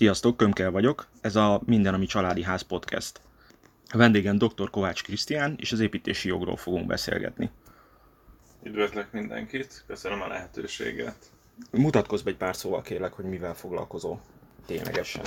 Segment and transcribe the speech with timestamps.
[0.00, 3.20] Sziasztok, Kömkel vagyok, ez a Minden, ami családi ház podcast.
[3.90, 4.70] A vendégem dr.
[4.70, 7.50] Kovács Krisztián, és az építési jogról fogunk beszélgetni.
[8.62, 11.16] Üdvözlök mindenkit, köszönöm a lehetőséget.
[11.70, 14.20] Mutatkozz be egy pár szóval kérlek, hogy mivel foglalkozol
[14.66, 15.24] ténylegesen.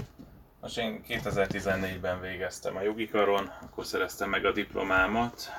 [0.62, 5.50] Most én 2014-ben végeztem a jogi karon, akkor szereztem meg a diplomámat.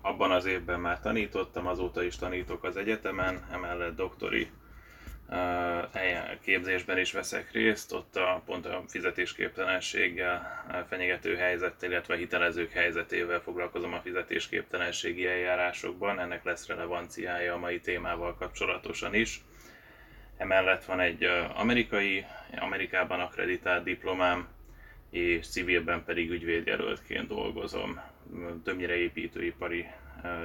[0.00, 4.50] Abban az évben már tanítottam, azóta is tanítok az egyetemen, emellett doktori
[6.40, 13.92] képzésben is veszek részt, ott a, pont a fizetésképtelenséggel fenyegető helyzettel, illetve hitelezők helyzetével foglalkozom
[13.92, 19.40] a fizetésképtelenségi eljárásokban, ennek lesz relevanciája a mai témával kapcsolatosan is.
[20.36, 22.24] Emellett van egy amerikai,
[22.58, 24.48] Amerikában akreditált diplomám,
[25.10, 28.00] és civilben pedig ügyvédjelöltként dolgozom.
[28.64, 29.86] Többnyire építőipari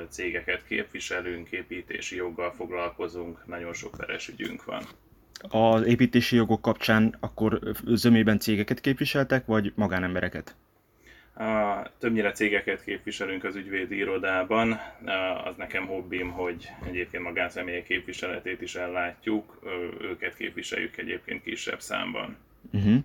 [0.09, 4.83] cégeket képviselünk, építési joggal foglalkozunk, nagyon sok peres ügyünk van.
[5.49, 10.55] Az építési jogok kapcsán akkor zömében cégeket képviseltek, vagy magánembereket?
[11.35, 14.79] A, többnyire cégeket képviselünk az ügyvédi irodában,
[15.45, 19.59] az nekem hobbim, hogy egyébként magánszemélyek képviseletét is ellátjuk,
[20.01, 22.37] őket képviseljük egyébként kisebb számban.
[22.71, 22.97] Uh-huh.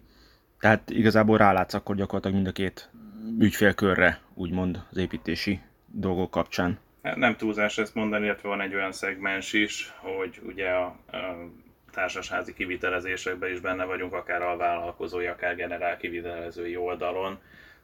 [0.60, 2.90] Tehát igazából rálátsz akkor gyakorlatilag mind a két
[3.38, 5.60] ügyfélkörre, úgymond az építési
[5.92, 6.78] dolgok kapcsán.
[7.14, 11.50] Nem túlzás ezt mondani, illetve van egy olyan szegmens is, hogy ugye a, a
[11.92, 17.38] társasházi kivitelezésekben is benne vagyunk, akár a vállalkozói, akár generál kivitelezői oldalon,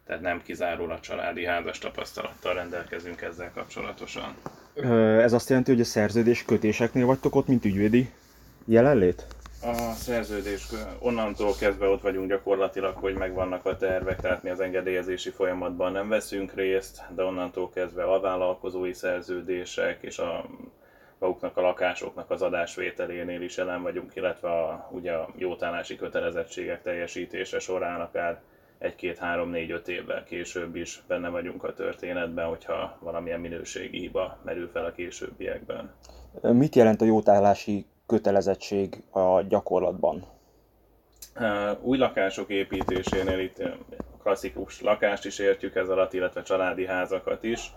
[0.05, 4.35] tehát nem kizárólag családi házas tapasztalattal rendelkezünk ezzel kapcsolatosan.
[5.21, 8.09] Ez azt jelenti, hogy a szerződés kötéseknél vagytok ott, mint ügyvédi
[8.65, 9.25] jelenlét?
[9.67, 10.67] A szerződés,
[10.99, 16.09] onnantól kezdve ott vagyunk gyakorlatilag, hogy megvannak a tervek, tehát mi az engedélyezési folyamatban nem
[16.09, 20.45] veszünk részt, de onnantól kezdve a vállalkozói szerződések és a
[21.19, 27.59] maguknak a lakásoknak az adásvételénél is jelen vagyunk, illetve a, ugye a jótállási kötelezettségek teljesítése
[27.59, 28.41] során akár
[28.77, 34.91] egy-két-három-négy-öt évvel később is benne vagyunk a történetben, hogyha valamilyen minőségi hiba merül fel a
[34.91, 35.93] későbbiekben.
[36.41, 40.25] Mit jelent a jótállási kötelezettség a gyakorlatban?
[41.81, 43.63] Új lakások építésénél itt
[44.21, 47.71] klasszikus lakást is értjük ez alatt, illetve családi házakat is.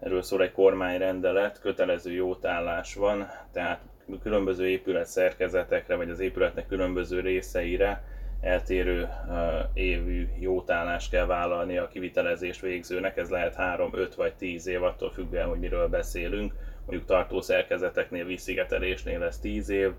[0.00, 3.80] Erről szól egy kormányrendelet, kötelező jótállás van, tehát
[4.22, 8.02] különböző épület szerkezetekre, vagy az épületnek különböző részeire
[8.40, 9.08] eltérő
[9.74, 15.10] évű jótállást kell vállalni a kivitelezés végzőnek, ez lehet 3, 5 vagy 10 év, attól
[15.10, 16.52] függően, hogy miről beszélünk
[16.92, 19.90] mondjuk tartószerkezeteknél, vízszigetelésnél ez 10 év,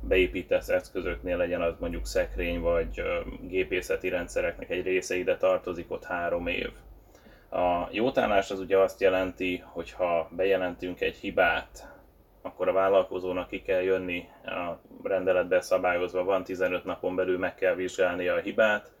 [0.00, 3.02] beépített eszközöknél legyen az mondjuk szekrény vagy
[3.40, 6.70] gépészeti rendszereknek egy része ide tartozik, ott 3 év.
[7.50, 11.94] A jótállás az ugye azt jelenti, hogy ha bejelentünk egy hibát,
[12.42, 17.74] akkor a vállalkozónak ki kell jönni, a rendeletben szabályozva van, 15 napon belül meg kell
[17.74, 18.92] vizsgálnia a hibát,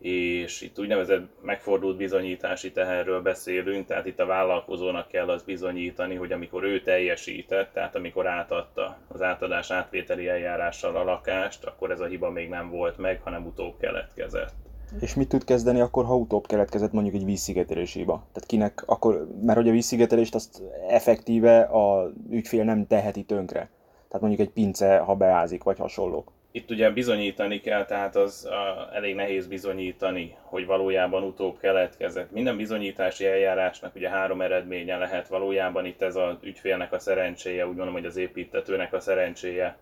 [0.00, 6.32] és itt úgynevezett megfordult bizonyítási teherről beszélünk, tehát itt a vállalkozónak kell az bizonyítani, hogy
[6.32, 12.06] amikor ő teljesített, tehát amikor átadta az átadás átvételi eljárással a lakást, akkor ez a
[12.06, 14.54] hiba még nem volt meg, hanem utóbb keletkezett.
[15.00, 18.26] És mit tud kezdeni akkor, ha utóbb keletkezett mondjuk egy vízszigetelés hiba?
[18.32, 23.70] Tehát kinek akkor, mert hogy a vízszigetelést azt effektíve a ügyfél nem teheti tönkre.
[24.08, 28.88] Tehát mondjuk egy pince, ha beázik, vagy hasonlók itt ugye bizonyítani kell, tehát az a,
[28.92, 32.30] elég nehéz bizonyítani, hogy valójában utóbb keletkezett.
[32.30, 37.76] Minden bizonyítási eljárásnak ugye három eredménye lehet valójában itt ez az ügyfélnek a szerencséje, úgy
[37.76, 39.76] mondom, hogy az építetőnek a szerencséje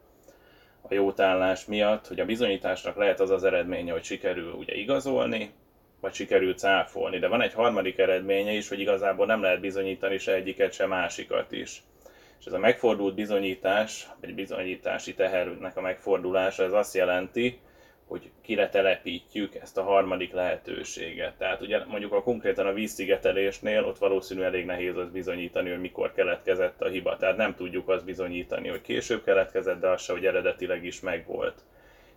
[0.83, 5.51] a jótállás miatt, hogy a bizonyításnak lehet az az eredménye, hogy sikerül ugye igazolni,
[6.01, 7.19] vagy sikerül cáfolni.
[7.19, 11.53] De van egy harmadik eredménye is, hogy igazából nem lehet bizonyítani se egyiket, se másikat
[11.53, 11.83] is.
[12.39, 17.61] És ez a megfordult bizonyítás, vagy bizonyítási tehernek a megfordulása, ez azt jelenti,
[18.09, 21.35] hogy kire telepítjük ezt a harmadik lehetőséget.
[21.35, 26.13] Tehát ugye mondjuk a konkrétan a vízszigetelésnél ott valószínű elég nehéz az bizonyítani, hogy mikor
[26.13, 27.17] keletkezett a hiba.
[27.17, 31.63] Tehát nem tudjuk azt bizonyítani, hogy később keletkezett, de az se, hogy eredetileg is megvolt.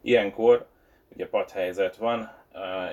[0.01, 0.67] Ilyenkor
[1.13, 2.31] ugye padhelyzet van,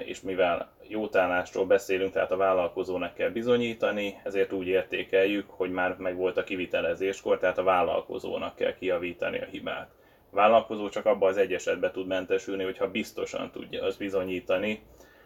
[0.05, 6.37] és mivel jótállásról beszélünk, tehát a vállalkozónak kell bizonyítani, ezért úgy értékeljük, hogy már megvolt
[6.37, 9.91] a kivitelezéskor, tehát a vállalkozónak kell kiavítani a hibát.
[10.31, 14.83] A vállalkozó csak abban az egy esetben tud mentesülni, hogyha biztosan tudja azt bizonyítani,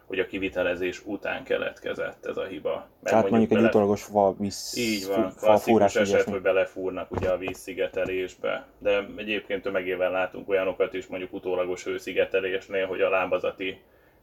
[0.07, 2.71] hogy a kivitelezés után keletkezett ez a hiba.
[2.71, 6.33] Mert Tehát mondjuk, mondjuk egy utolagos fa víz Így van, klasszikus eset, ilyesmi.
[6.33, 8.67] hogy belefúrnak ugye a vízszigetelésbe.
[8.79, 13.81] De egyébként tömegével látunk olyanokat is, mondjuk utólagos hőszigetelésnél, hogy a lábazati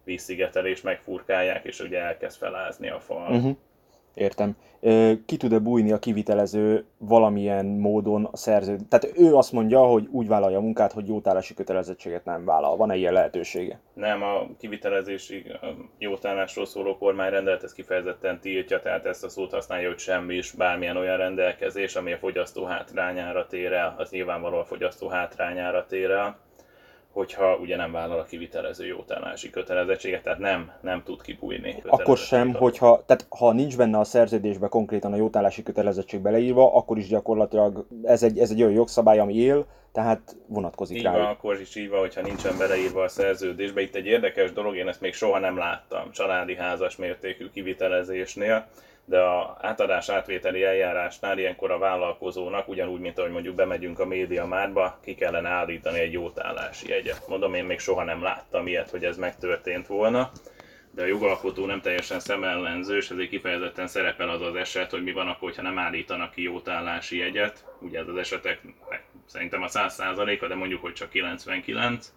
[0.10, 3.36] vízszigetelést megfurkálják, és ugye elkezd felázni a fal.
[3.36, 3.56] Uh-huh.
[4.14, 4.56] Értem.
[5.26, 8.78] Ki tud-e bújni a kivitelező valamilyen módon a szerző?
[8.90, 12.78] Tehát ő azt mondja, hogy úgy vállalja a munkát, hogy jótállási kötelezettséget nem vállal.
[12.78, 13.80] Van-e ilyen lehetősége?
[13.94, 15.46] Nem, a kivitelezési
[15.98, 20.98] jótállásról szóló kormányrendelet ez kifejezetten tiltja, tehát ezt a szót használja, hogy semmi is, bármilyen
[20.98, 26.40] olyan rendelkezés, ami a fogyasztó hátrányára tér el, az nyilvánvalóan a fogyasztó hátrányára tér el
[27.12, 31.84] hogyha ugye nem vállal a kivitelező jótállási kötelezettséget, tehát nem, nem tud kibújni.
[31.86, 36.98] Akkor sem, hogyha, tehát ha nincs benne a szerződésben konkrétan a jótállási kötelezettség beleírva, akkor
[36.98, 41.12] is gyakorlatilag ez egy, ez egy olyan jogszabály, ami él, tehát vonatkozik így rá.
[41.12, 43.82] Van, akkor is így van, hogyha nincsen beleírva a szerződésbe.
[43.82, 48.68] Itt egy érdekes dolog, én ezt még soha nem láttam családi házas mértékű kivitelezésnél
[49.10, 54.46] de a átadás átvételi eljárásnál ilyenkor a vállalkozónak, ugyanúgy, mint ahogy mondjuk bemegyünk a média
[54.46, 57.28] márba, ki kellene állítani egy jótállási jegyet.
[57.28, 60.32] Mondom, én még soha nem láttam ilyet, hogy ez megtörtént volna,
[60.92, 65.12] de a jogalkotó nem teljesen szemellenző, és ezért kifejezetten szerepel az az eset, hogy mi
[65.12, 67.66] van akkor, ha nem állítanak ki jótállási jegyet.
[67.82, 68.62] Ugye ez az esetek
[69.26, 72.14] szerintem a 100%-a, de mondjuk, hogy csak 99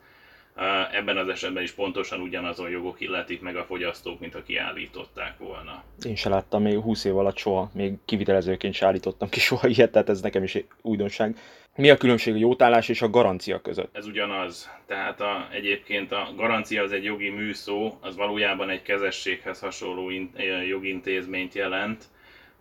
[0.92, 5.84] Ebben az esetben is pontosan ugyanazon jogok illetik meg a fogyasztók, mint ha kiállították volna.
[6.02, 9.92] Én se láttam még 20 év alatt soha, még kivitelezőként se állítottam ki soha ilyet,
[9.92, 11.36] tehát ez nekem is újdonság.
[11.76, 13.96] Mi a különbség a jótállás és a garancia között?
[13.96, 14.70] Ez ugyanaz.
[14.86, 20.30] Tehát a, egyébként a garancia az egy jogi műszó, az valójában egy kezességhez hasonló in,
[20.68, 22.04] jogintézményt jelent.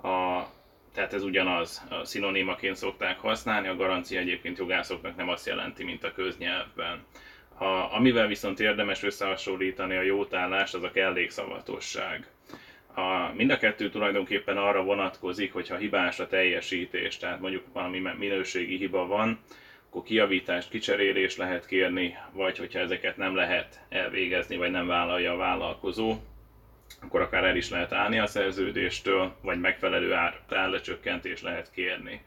[0.03, 0.43] A,
[0.93, 6.03] tehát ez ugyanaz, a szinonimaként szokták használni, a garancia egyébként jogászoknak nem azt jelenti, mint
[6.03, 7.05] a köznyelvben.
[7.61, 12.27] A, amivel viszont érdemes összehasonlítani a jótállást, az a kellékszavatosság.
[12.95, 18.77] A, mind a kettő tulajdonképpen arra vonatkozik, hogyha hibás a teljesítés, tehát mondjuk valami minőségi
[18.77, 19.39] hiba van,
[19.89, 25.37] akkor kiavítást, kicserélést lehet kérni, vagy hogyha ezeket nem lehet elvégezni, vagy nem vállalja a
[25.37, 26.15] vállalkozó,
[27.01, 32.21] akkor akár el is lehet állni a szerződéstől, vagy megfelelő ár, árlecsökkentést lehet kérni.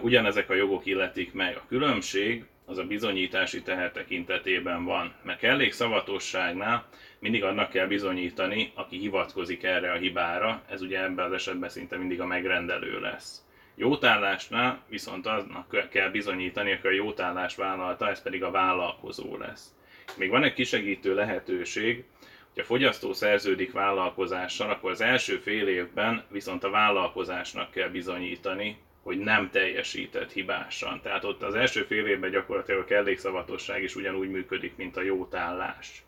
[0.00, 1.56] Ugyanezek a jogok illetik meg.
[1.56, 5.12] A különbség az a bizonyítási teher tekintetében van.
[5.22, 6.86] Mert kellék szavatosságnál
[7.18, 11.96] mindig annak kell bizonyítani, aki hivatkozik erre a hibára, ez ugye ebben az esetben szinte
[11.96, 13.42] mindig a megrendelő lesz.
[13.74, 19.74] Jótállásnál viszont aznak kell bizonyítani, aki a jótállás vállalta, ez pedig a vállalkozó lesz.
[20.16, 22.04] Még van egy kisegítő lehetőség,
[22.52, 28.76] hogy a fogyasztó szerződik vállalkozással, akkor az első fél évben viszont a vállalkozásnak kell bizonyítani,
[29.02, 31.00] hogy nem teljesített hibásan.
[31.02, 36.02] Tehát ott az első fél évben gyakorlatilag a kellékszavatosság is ugyanúgy működik, mint a jótállás.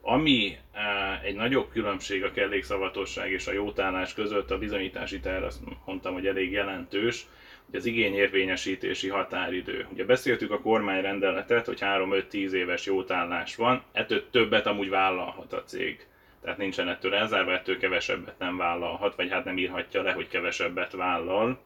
[0.00, 5.60] Ami eh, egy nagyobb különbség a kellékszavatosság és a jótállás között, a bizonyítási terv, azt
[5.84, 7.26] mondtam, hogy elég jelentős,
[7.66, 9.86] hogy az igényérvényesítési határidő.
[9.92, 16.06] Ugye beszéltük a kormányrendeletet, hogy 3-5-10 éves jótállás van, ettől többet amúgy vállalhat a cég.
[16.42, 20.92] Tehát nincsen ettől elzárva, ettől kevesebbet nem vállalhat, vagy hát nem írhatja le, hogy kevesebbet
[20.92, 21.58] vállal.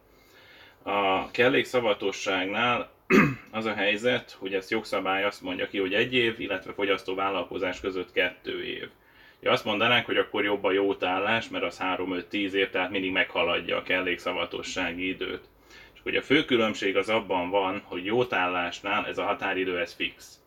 [0.83, 2.89] A kellékszavatosságnál
[3.51, 7.79] az a helyzet, hogy ezt jogszabály azt mondja ki, hogy egy év, illetve fogyasztó vállalkozás
[7.79, 8.89] között kettő év.
[9.39, 13.77] Ja, azt mondanánk, hogy akkor jobb a jótállás, mert az 3-5-10 év, tehát mindig meghaladja
[13.77, 15.43] a kellékszavatossági időt.
[15.93, 20.39] És hogy a fő különbség az abban van, hogy jótállásnál ez a határidő ez fix.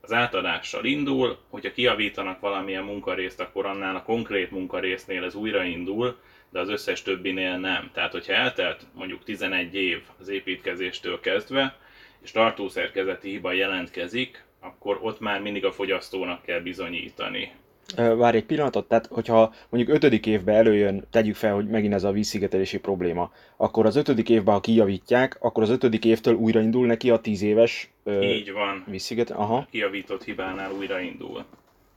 [0.00, 6.18] Az átadással indul, hogyha kiavítanak valamilyen munkarészt, akkor annál a konkrét munkarésznél ez újraindul,
[6.54, 7.90] de az összes többinél nem.
[7.92, 11.76] Tehát, hogyha eltelt mondjuk 11 év az építkezéstől kezdve,
[12.22, 17.52] és tartószerkezeti hiba jelentkezik, akkor ott már mindig a fogyasztónak kell bizonyítani.
[17.96, 22.12] Várj egy pillanatot, tehát hogyha mondjuk ötödik évben előjön, tegyük fel, hogy megint ez a
[22.12, 27.18] vízszigetelési probléma, akkor az ötödik évben, ha kijavítják, akkor az ötödik évtől újraindul neki a
[27.18, 27.90] tíz éves
[28.22, 28.84] Így van.
[28.86, 29.66] vízsziget, aha.
[29.70, 31.44] Kijavított hibánál újraindul.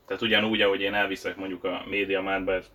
[0.08, 2.72] Tehát ugyanúgy, ahogy én elviszek mondjuk a média márba, ez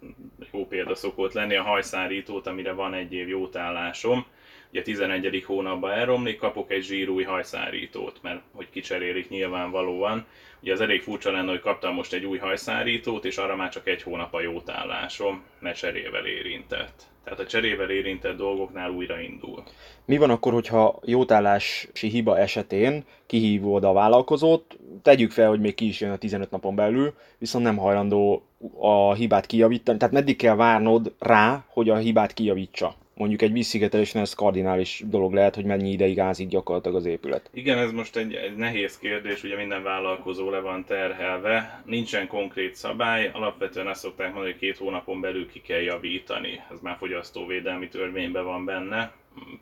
[0.53, 4.27] jó példa szokott lenni, a hajszárítót, amire van egy év jótállásom,
[4.71, 5.45] ugye 11.
[5.47, 10.27] hónapban elromlik, kapok egy zsírúj hajszárítót, mert hogy kicserélik nyilvánvalóan.
[10.61, 13.89] Ugye az elég furcsa lenne, hogy kaptam most egy új hajszárítót, és arra már csak
[13.89, 17.12] egy hónap a jótállásom, mert cserével érintett.
[17.25, 19.62] Tehát a cserével érintett dolgoknál újraindul.
[20.05, 25.87] Mi van akkor, hogyha jótállási hiba esetén kihívod a vállalkozót, tegyük fel, hogy még ki
[25.87, 28.43] is jön a 15 napon belül, viszont nem hajlandó
[28.79, 32.95] a hibát kijavítani, tehát meddig kell várnod rá, hogy a hibát kijavítsa?
[33.23, 37.50] Mondjuk egy vízszigetelésnél ez kardinális dolog lehet, hogy mennyi ideig ázik gyakorlatilag az épület.
[37.55, 42.75] Igen, ez most egy, egy nehéz kérdés, ugye minden vállalkozó le van terhelve, nincsen konkrét
[42.75, 47.88] szabály, alapvetően azt szokták mondani, hogy két hónapon belül ki kell javítani, ez már fogyasztóvédelmi
[47.88, 49.12] törvényben van benne,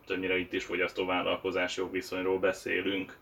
[0.06, 3.16] többnyire itt is fogyasztóvállalkozás jogviszonyról beszélünk.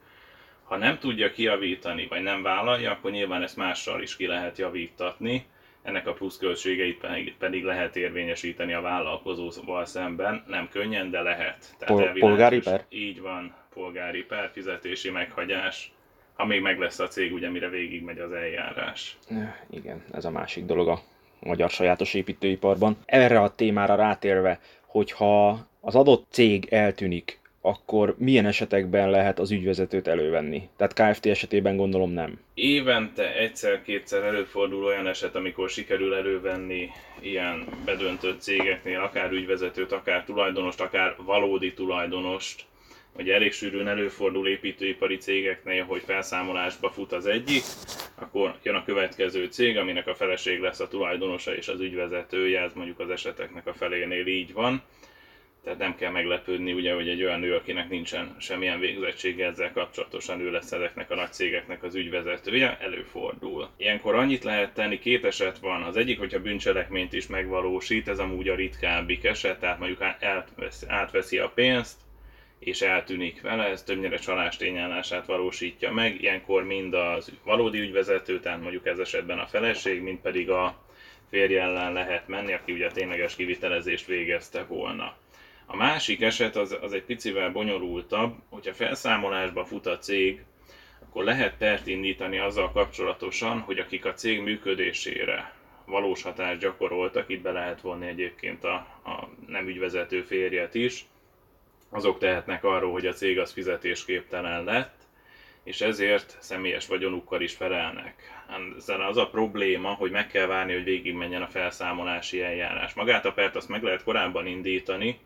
[0.65, 5.45] Ha nem tudja kijavítani, vagy nem vállalja, akkor nyilván ezt mással is ki lehet javítatni,
[5.89, 7.05] ennek a pluszköltségeit
[7.39, 10.45] pedig lehet érvényesíteni a vállalkozóval szemben.
[10.47, 11.75] Nem könnyen, de lehet.
[11.79, 12.85] Tehát Pol- polgári per?
[12.89, 15.93] Így van, polgári per, fizetési meghagyás,
[16.35, 19.19] ha még meg lesz a cég, ugye mire végigmegy az eljárás.
[19.71, 21.01] Igen, ez a másik dolog a
[21.41, 22.97] magyar sajátos építőiparban.
[23.05, 30.09] Erre a témára rátérve, hogyha az adott cég eltűnik, akkor milyen esetekben lehet az ügyvezetőt
[30.09, 30.69] elővenni?
[30.77, 31.27] Tehát Kft.
[31.27, 32.41] esetében gondolom nem.
[32.55, 36.89] Évente egyszer-kétszer előfordul olyan eset, amikor sikerül elővenni
[37.21, 42.65] ilyen bedöntött cégeknél, akár ügyvezetőt, akár tulajdonost, akár valódi tulajdonost,
[43.15, 47.63] hogy elég sűrűn előfordul építőipari cégeknél, hogy felszámolásba fut az egyik,
[48.15, 52.73] akkor jön a következő cég, aminek a feleség lesz a tulajdonosa és az ügyvezetője, ez
[52.75, 54.83] mondjuk az eseteknek a felénél így van
[55.69, 60.41] tehát nem kell meglepődni, ugye, hogy egy olyan nő, akinek nincsen semmilyen végzettsége ezzel kapcsolatosan,
[60.41, 63.69] ő lesz ezeknek a nagy cégeknek az ügyvezetője, előfordul.
[63.77, 65.83] Ilyenkor annyit lehet tenni, két eset van.
[65.83, 71.39] Az egyik, hogyha bűncselekményt is megvalósít, ez amúgy a ritkábbik eset, tehát mondjuk átveszi, átveszi
[71.39, 71.97] a pénzt,
[72.59, 78.61] és eltűnik vele, ez többnyire csalás tényállását valósítja meg, ilyenkor mind az valódi ügyvezető, tehát
[78.61, 80.79] mondjuk ez esetben a feleség, mind pedig a
[81.31, 85.17] férje ellen lehet menni, aki ugye a tényleges kivitelezést végezte volna.
[85.71, 90.45] A másik eset az, az egy picivel bonyolultabb, hogyha felszámolásba fut a cég,
[91.03, 95.53] akkor lehet pert indítani azzal kapcsolatosan, hogy akik a cég működésére
[95.87, 101.05] valós hatást gyakoroltak, itt be lehet vonni egyébként a, a nem ügyvezető férjet is,
[101.91, 104.95] azok tehetnek arról, hogy a cég az fizetésképtelen lett,
[105.63, 108.15] és ezért személyes vagyonukkal is felelnek.
[108.77, 112.95] Ezzel az a probléma, hogy meg kell várni, hogy végigmenjen a felszámolási eljárás.
[112.95, 115.19] Magát a pert azt meg lehet korábban indítani,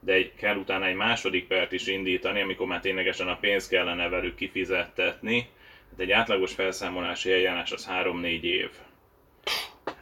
[0.00, 4.08] de egy, kell utána egy második pert is indítani, amikor már ténylegesen a pénzt kellene
[4.08, 5.48] velük kifizettetni.
[5.90, 8.70] Hát egy átlagos felszámolási eljárás az 3-4 év.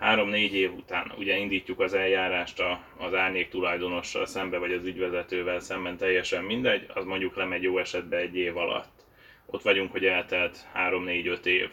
[0.00, 2.62] 3-4 év után ugye indítjuk az eljárást
[2.98, 8.20] az árnyék tulajdonossal szembe, vagy az ügyvezetővel szemben, teljesen mindegy, az mondjuk lemegy jó esetben
[8.20, 9.04] egy év alatt.
[9.46, 11.70] Ott vagyunk, hogy eltelt 3-4-5 év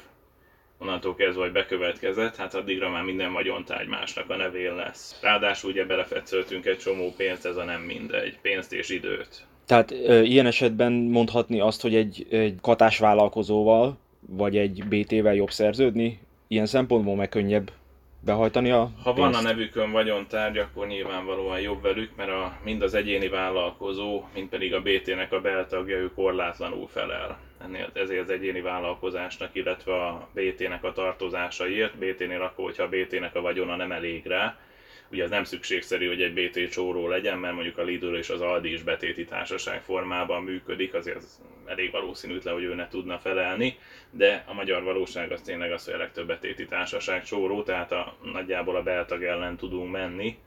[0.81, 5.19] onnantól kezdve, hogy bekövetkezett, hát addigra már minden vagyontárgy másnak a nevén lesz.
[5.21, 9.45] Ráadásul ugye belefetszöltünk egy csomó pénzt, ez a nem mindegy, pénzt és időt.
[9.65, 16.19] Tehát ö, ilyen esetben mondhatni azt, hogy egy, egy katásvállalkozóval, vagy egy BT-vel jobb szerződni,
[16.47, 17.71] ilyen szempontból meg könnyebb
[18.19, 22.93] behajtani a Ha van a nevükön vagyontárgy, akkor nyilvánvalóan jobb velük, mert a, mind az
[22.93, 27.39] egyéni vállalkozó, mind pedig a BT-nek a beltagja, ő korlátlanul felel.
[27.93, 31.97] Ezért az egyéni vállalkozásnak, illetve a BT-nek a tartozásaiért.
[31.97, 34.57] BT-nél akkor, hogyha a BT-nek a vagyona nem elég rá,
[35.11, 38.41] Ugye az nem szükségszerű, hogy egy BT csóró legyen, mert mondjuk a Lidl és az
[38.41, 43.77] Aldi is betéti társaság formában működik, azért az elég valószínűtlen, hogy ő ne tudna felelni,
[44.09, 48.15] de a magyar valóság az tényleg az, hogy a legtöbb betéti társaság csóró, tehát a,
[48.33, 50.37] nagyjából a beltag ellen tudunk menni.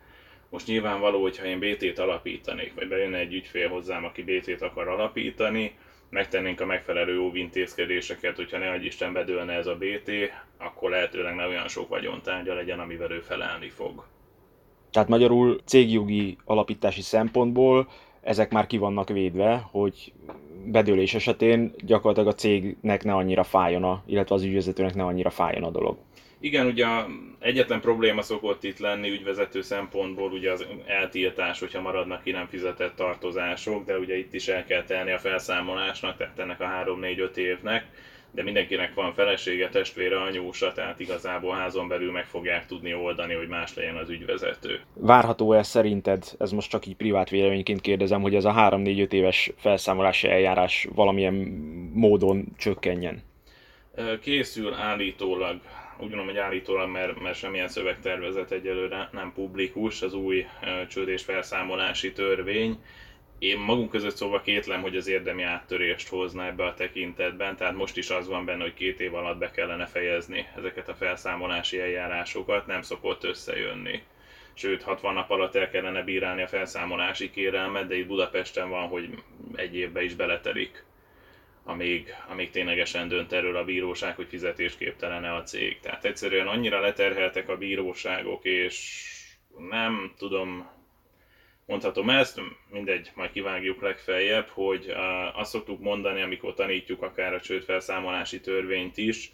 [0.48, 5.76] Most nyilvánvaló, hogyha én BT-t alapítanék, vagy bejönne egy ügyfél hozzám, aki BT-t akar alapítani,
[6.14, 10.10] megtennénk a megfelelő óvintézkedéseket, hogyha ne Isten bedőlne ez a BT,
[10.58, 14.04] akkor lehetőleg ne olyan sok vagyontárgya legyen, amivel ő felelni fog.
[14.90, 17.88] Tehát magyarul cégjogi alapítási szempontból
[18.20, 20.12] ezek már ki vannak védve, hogy
[20.64, 25.64] bedőlés esetén gyakorlatilag a cégnek ne annyira fájjon, a, illetve az ügyvezetőnek ne annyira fájjon
[25.64, 25.96] a dolog.
[26.44, 26.86] Igen, ugye
[27.38, 32.96] egyetlen probléma szokott itt lenni ügyvezető szempontból ugye az eltiltás, hogyha maradnak ki nem fizetett
[32.96, 37.86] tartozások, de ugye itt is el kell tenni a felszámolásnak, tehát ennek a 3-4-5 évnek
[38.30, 43.48] de mindenkinek van felesége, testvére, anyósa, tehát igazából házon belül meg fogják tudni oldani, hogy
[43.48, 44.80] más legyen az ügyvezető.
[44.94, 50.28] Várható-e szerinted, ez most csak így privát véleményként kérdezem, hogy ez a 3-4-5 éves felszámolási
[50.28, 51.34] eljárás valamilyen
[51.92, 53.22] módon csökkenjen?
[54.20, 55.60] Készül állítólag,
[55.96, 60.46] úgy gondolom, hogy állítólag, mert, mert semmilyen szövegtervezet egyelőre nem publikus, az új
[60.88, 62.78] csődés felszámolási törvény,
[63.38, 67.96] én magunk között szóval kétlem, hogy az érdemi áttörést hozna ebbe a tekintetben, tehát most
[67.96, 72.66] is az van benne, hogy két év alatt be kellene fejezni ezeket a felszámolási eljárásokat,
[72.66, 74.02] nem szokott összejönni.
[74.54, 79.08] Sőt, 60 nap alatt el kellene bírálni a felszámolási kérelmet, de itt Budapesten van, hogy
[79.54, 80.84] egy évbe is beletelik,
[81.64, 85.80] amíg, amíg ténylegesen dönt erről a bíróság, hogy fizetésképtelene a cég.
[85.80, 89.02] Tehát egyszerűen annyira leterheltek a bíróságok, és
[89.68, 90.70] nem tudom,
[91.66, 92.40] mondhatom ezt,
[92.70, 94.94] mindegy, majd kivágjuk legfeljebb, hogy
[95.34, 99.32] azt szoktuk mondani, amikor tanítjuk akár a csődfelszámolási törvényt is,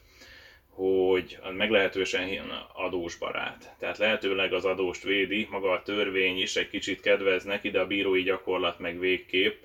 [0.69, 2.29] hogy meglehetősen
[2.73, 3.75] adósbarát.
[3.79, 7.87] Tehát lehetőleg az adóst védi, maga a törvény is egy kicsit kedvez neki, de a
[7.87, 9.63] bírói gyakorlat meg végképp,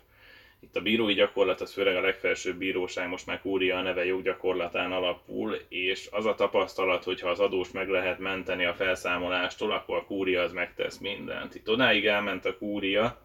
[0.65, 4.91] Itt a bírói gyakorlat, az főleg a legfelsőbb bíróság, most már kúria a neve joggyakorlatán
[4.91, 9.97] alapul, és az a tapasztalat, hogy ha az adós meg lehet menteni a felszámolástól, akkor
[9.97, 11.55] a kúria az megtesz mindent.
[11.55, 13.21] Itt odáig elment a kúria,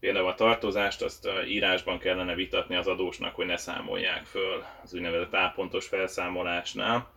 [0.00, 5.32] például a tartozást azt írásban kellene vitatni az adósnak, hogy ne számolják föl az úgynevezett
[5.34, 7.10] A pontos felszámolásnál.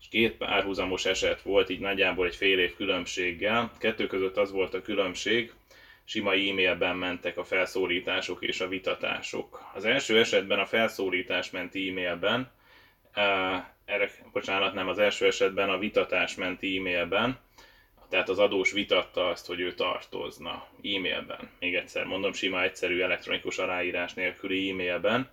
[0.00, 3.72] És két párhuzamos eset volt, így nagyjából egy fél év különbséggel.
[3.78, 5.52] Kettő között az volt a különbség,
[6.08, 9.70] sima e-mailben mentek a felszólítások és a vitatások.
[9.74, 12.50] Az első esetben a felszólítás ment e-mailben,
[13.84, 17.38] erre, bocsánat, nem, az első esetben a vitatás ment e-mailben,
[18.08, 21.50] tehát az adós vitatta azt, hogy ő tartozna e-mailben.
[21.60, 25.30] Még egyszer mondom, sima, egyszerű elektronikus aláírás nélküli e-mailben.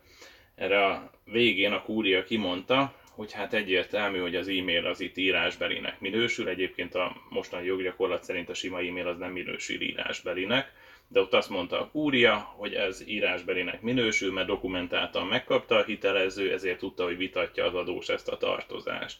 [0.55, 6.00] Erre a végén a kúria kimondta, hogy hát egyértelmű, hogy az e-mail az itt írásbelinek
[6.00, 6.48] minősül.
[6.48, 10.72] Egyébként a mostani joggyakorlat szerint a sima e-mail az nem minősül írásbelinek,
[11.08, 16.54] de ott azt mondta a kúria, hogy ez írásbelinek minősül, mert dokumentáltan megkapta a hitelező,
[16.54, 19.18] ezért tudta, hogy vitatja az adós ezt a tartozást.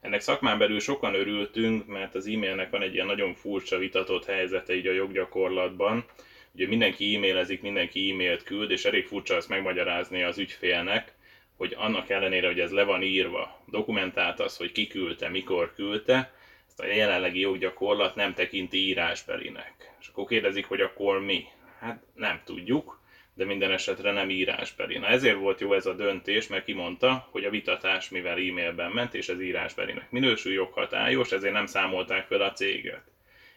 [0.00, 4.74] Ennek szakmán belül sokan örültünk, mert az e-mailnek van egy ilyen nagyon furcsa vitatott helyzete
[4.74, 6.04] így a joggyakorlatban.
[6.52, 11.15] Ugye mindenki e-mailezik, mindenki e-mailt küld, és elég furcsa ezt megmagyarázni az ügyfélnek,
[11.56, 16.34] hogy annak ellenére, hogy ez le van írva, dokumentált az, hogy ki küldte, mikor küldte,
[16.68, 19.94] ezt a jelenlegi joggyakorlat nem tekinti írásbelinek.
[20.00, 21.44] És akkor kérdezik, hogy akkor mi?
[21.78, 23.04] Hát nem tudjuk
[23.36, 24.98] de minden esetre nem írásbeli.
[24.98, 29.14] Na ezért volt jó ez a döntés, mert kimondta, hogy a vitatás, mivel e-mailben ment,
[29.14, 33.02] és ez írásbelinek minősül joghatályos, ezért nem számolták fel a céget.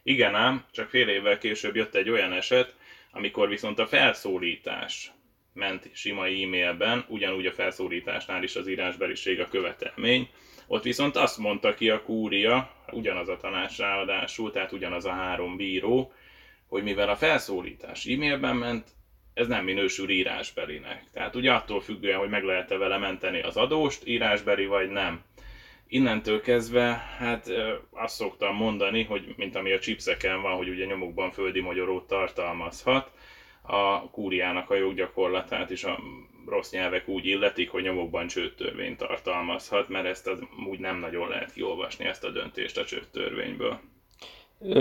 [0.04, 2.76] Igen ám, csak fél évvel később jött egy olyan eset,
[3.12, 5.12] amikor viszont a felszólítás
[5.60, 10.30] ment sima e-mailben, ugyanúgy a felszólításnál is az írásbeliség a követelmény,
[10.68, 15.58] ott viszont azt mondta ki a kúria, ugyanaz a tanács ráadásul, tehát ugyanaz a három
[15.58, 16.12] bíró,
[16.68, 18.88] hogy mivel a felszólítás e-mailben ment,
[19.34, 21.04] ez nem minősül írásbelinek.
[21.14, 25.22] Tehát ugye attól függően, hogy meg lehet-e vele menteni az adóst, írásbeli vagy nem.
[25.88, 27.52] Innentől kezdve, hát
[27.90, 33.12] azt szoktam mondani, hogy mint ami a chipseken van, hogy ugye nyomukban földi magyarót tartalmazhat,
[33.70, 36.00] a kúriának a joggyakorlatát is a
[36.46, 41.54] rossz nyelvek úgy illetik, hogy nyomokban csőttörvényt tartalmazhat, mert ezt az, úgy nem nagyon lehet
[41.54, 43.80] kiolvasni ezt a döntést a csőttörvényből.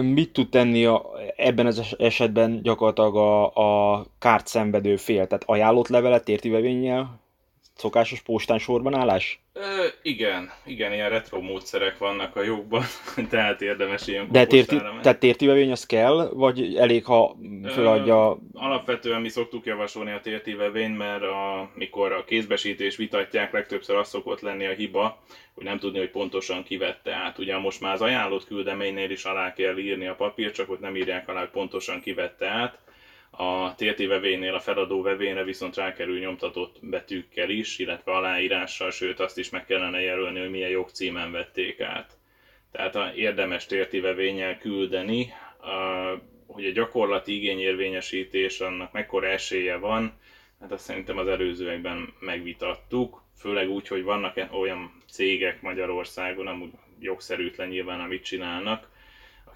[0.03, 3.55] Mit tud tenni a, ebben az esetben gyakorlatilag a,
[3.97, 5.27] a kárt szenvedő fél?
[5.27, 7.21] Tehát ajánlott levelet értivevénnyel?
[7.79, 9.41] Szokásos postán sorban állás?
[9.53, 12.85] Ö, igen, igen, ilyen retro módszerek vannak a jogban,
[13.31, 18.39] tehát érdemes ilyen De térti, tehát tértívevény az kell, vagy elég, ha feladja...
[18.55, 24.09] Ö, alapvetően mi szoktuk javasolni a tértívevényt, mert a, mikor a kézbesítés vitatják, legtöbbször az
[24.09, 25.23] szokott lenni a hiba,
[25.55, 27.39] hogy nem tudni, hogy pontosan kivette át.
[27.39, 30.97] Ugye most már az ajánlott küldeménynél is alá kell írni a papír, csak ott nem
[30.97, 32.79] írják alá, hogy pontosan kivette át
[33.31, 39.39] a TLT vevénynél a feladó vevényre viszont rákerül nyomtatott betűkkel is, illetve aláírással, sőt azt
[39.39, 42.17] is meg kellene jelölni, hogy milyen jogcímen vették át.
[42.73, 45.33] Tehát a érdemes TLT vevényel küldeni,
[46.47, 50.13] hogy a gyakorlati igényérvényesítés annak mekkora esélye van,
[50.61, 57.69] hát azt szerintem az előzőekben megvitattuk, főleg úgy, hogy vannak olyan cégek Magyarországon, amúgy jogszerűtlen
[57.69, 58.89] nyilván, amit csinálnak,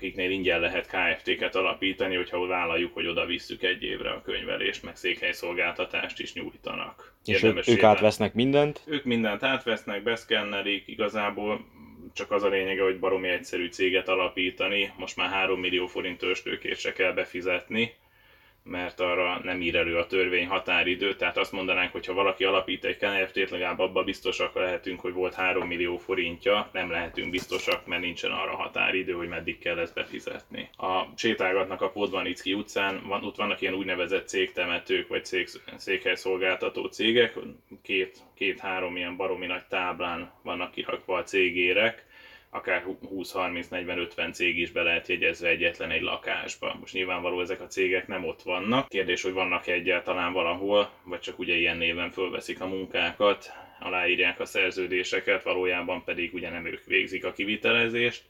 [0.03, 4.97] akiknél ingyen lehet KFT-ket alapítani, hogyha vállaljuk, hogy oda visszük egy évre a könyvelést, meg
[4.97, 7.15] székhelyszolgáltatást is nyújtanak.
[7.25, 8.81] És ők, ők átvesznek mindent?
[8.87, 11.65] Ők mindent átvesznek, beszkennelik, igazából
[12.15, 16.79] csak az a lényege, hogy baromi egyszerű céget alapítani, most már 3 millió forint őstőkét
[16.79, 17.95] se kell befizetni,
[18.65, 22.85] mert arra nem ír elő a törvény határidő, tehát azt mondanánk, hogy ha valaki alapít
[22.85, 28.03] egy KNFT-t, legalább abban biztosak lehetünk, hogy volt 3 millió forintja, nem lehetünk biztosak, mert
[28.03, 30.69] nincsen arra határidő, hogy meddig kell ezt befizetni.
[30.77, 37.39] A sétálgatnak a Podvanicki utcán, van, ott vannak ilyen úgynevezett cégtemetők, vagy cég, székhelyszolgáltató cégek,
[37.83, 42.11] két, két-három ilyen baromi nagy táblán vannak kirakva a cégérek,
[42.55, 42.85] akár
[43.17, 46.77] 20-30-40-50 cég is be lehet jegyezve egyetlen egy lakásba.
[46.81, 48.89] Most nyilvánvaló ezek a cégek nem ott vannak.
[48.89, 54.45] Kérdés, hogy vannak-e egyáltalán valahol, vagy csak ugye ilyen néven fölveszik a munkákat, aláírják a
[54.45, 58.23] szerződéseket, valójában pedig ugye nem ők végzik a kivitelezést.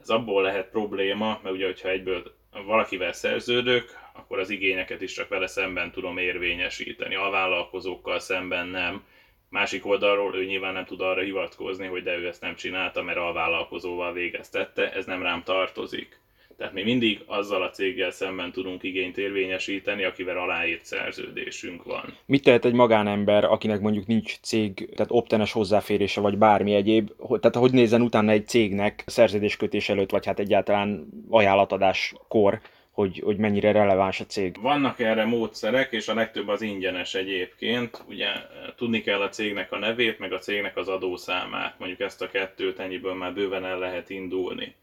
[0.00, 2.34] Ez abból lehet probléma, mert ugye, hogyha egyből
[2.66, 9.04] valakivel szerződök, akkor az igényeket is csak vele szemben tudom érvényesíteni, a vállalkozókkal szemben nem
[9.48, 13.18] Másik oldalról ő nyilván nem tud arra hivatkozni, hogy de ő ezt nem csinálta, mert
[13.18, 16.20] a vállalkozóval végeztette, ez nem rám tartozik.
[16.58, 22.16] Tehát mi mindig azzal a céggel szemben tudunk igényt érvényesíteni, akivel aláírt szerződésünk van.
[22.26, 27.56] Mit tehet egy magánember, akinek mondjuk nincs cég, tehát optenes hozzáférése, vagy bármi egyéb, tehát
[27.56, 32.60] hogy nézzen utána egy cégnek szerződéskötés előtt, vagy hát egyáltalán ajánlatadás kor,
[32.98, 34.60] hogy, hogy mennyire releváns a cég.
[34.60, 38.04] Vannak erre módszerek, és a legtöbb az ingyenes egyébként.
[38.08, 38.28] Ugye
[38.76, 41.78] tudni kell a cégnek a nevét, meg a cégnek az adószámát.
[41.78, 44.74] Mondjuk ezt a kettőt ennyiből már bőven el lehet indulni.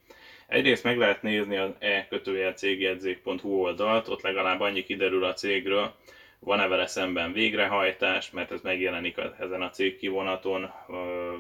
[0.48, 5.94] Egyrészt meg lehet nézni az e-cégjegyzék.hu oldalt, ott legalább annyi kiderül a cégről,
[6.46, 10.70] van-e vele szemben végrehajtás, mert ez megjelenik ezen a cégkivonaton,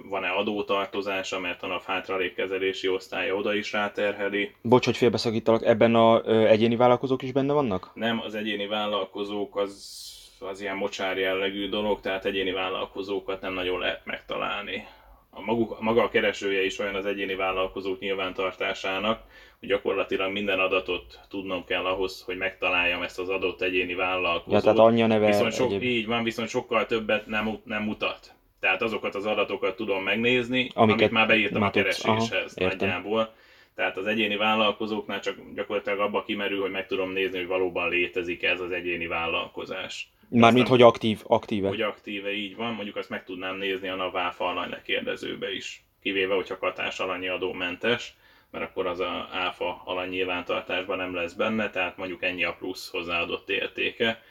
[0.09, 4.51] van-e adótartozása, mert a NAV hátralékkezelési osztálya oda is ráterheli.
[4.61, 7.91] Bocs, hogy félbeszakítalak, ebben a egyéni vállalkozók is benne vannak?
[7.93, 10.03] Nem, az egyéni vállalkozók az,
[10.39, 14.87] az ilyen mocsár jellegű dolog, tehát egyéni vállalkozókat nem nagyon lehet megtalálni
[15.35, 19.21] a, maguk, a maga a keresője is olyan az egyéni vállalkozók nyilvántartásának,
[19.59, 24.53] hogy gyakorlatilag minden adatot tudnom kell ahhoz, hogy megtaláljam ezt az adott egyéni vállalkozót.
[24.53, 25.81] Ja, tehát anyja neve viszont sok, egyéb...
[25.81, 28.33] Így van, viszont sokkal többet nem, nem mutat.
[28.59, 33.33] Tehát azokat az adatokat tudom megnézni, Amiket amit már beírtam már a kereséshez Aha, nagyjából.
[33.75, 38.43] Tehát az egyéni vállalkozóknál csak gyakorlatilag abba kimerül, hogy meg tudom nézni, hogy valóban létezik
[38.43, 40.09] ez az egyéni vállalkozás.
[40.29, 41.67] Mármint, hogy aktív, aktíve.
[41.67, 42.73] Hogy aktíve, így van.
[42.73, 45.83] Mondjuk azt meg tudnám nézni a NAVÁFA alany lekérdezőbe is.
[46.01, 48.15] Kivéve, hogyha katás alanyi adómentes,
[48.51, 52.89] mert akkor az a áfa alany nyilvántartásban nem lesz benne, tehát mondjuk ennyi a plusz
[52.91, 54.21] hozzáadott értéke,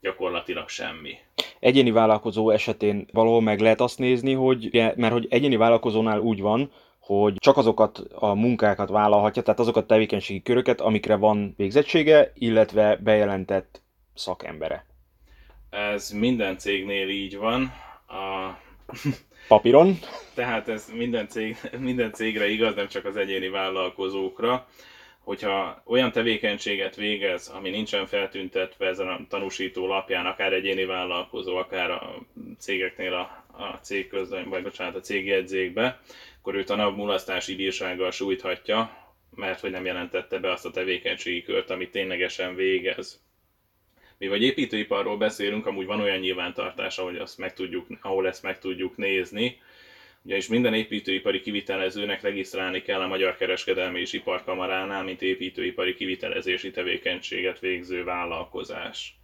[0.00, 1.14] gyakorlatilag semmi.
[1.60, 6.70] Egyéni vállalkozó esetén valahol meg lehet azt nézni, hogy, mert hogy egyéni vállalkozónál úgy van,
[6.98, 12.96] hogy csak azokat a munkákat vállalhatja, tehát azokat a tevékenységi köröket, amikre van végzettsége, illetve
[12.96, 13.82] bejelentett
[14.14, 14.86] szakembere.
[15.74, 17.62] Ez minden cégnél így van.
[18.08, 18.58] A...
[19.48, 19.98] Papíron.
[20.34, 24.66] Tehát ez minden, cég, minden cégre igaz, nem csak az egyéni vállalkozókra.
[25.18, 31.90] Hogyha olyan tevékenységet végez, ami nincsen feltüntetve ezen a tanúsító lapján, akár egyéni vállalkozó, akár
[31.90, 32.26] a
[32.58, 36.00] cégeknél a, a cég közben, vagy bocsánat, a cégjegyzékbe,
[36.38, 41.42] akkor őt a NAV mulasztási bírsággal sújthatja, mert hogy nem jelentette be azt a tevékenységi
[41.42, 43.22] kört, amit ténylegesen végez
[44.24, 48.58] mi vagy építőiparról beszélünk, amúgy van olyan nyilvántartás, ahogy azt meg tudjuk, ahol ezt meg
[48.58, 49.60] tudjuk nézni,
[50.22, 57.60] ugyanis minden építőipari kivitelezőnek regisztrálni kell a Magyar Kereskedelmi és Iparkamaránál, mint építőipari kivitelezési tevékenységet
[57.60, 59.14] végző vállalkozás.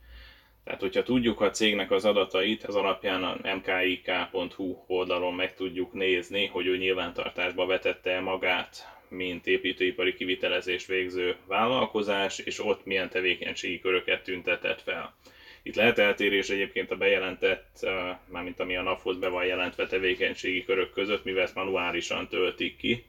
[0.64, 6.46] Tehát, hogyha tudjuk a cégnek az adatait, az alapján a mkik.hu oldalon meg tudjuk nézni,
[6.46, 14.22] hogy ő nyilvántartásba vetette magát mint építőipari kivitelezés végző vállalkozás, és ott milyen tevékenységi köröket
[14.24, 15.14] tüntetett fel.
[15.62, 17.86] Itt lehet eltérés egyébként a bejelentett,
[18.28, 23.04] mármint ami a naphoz be van jelentve tevékenységi körök között, mivel ezt manuálisan töltik ki,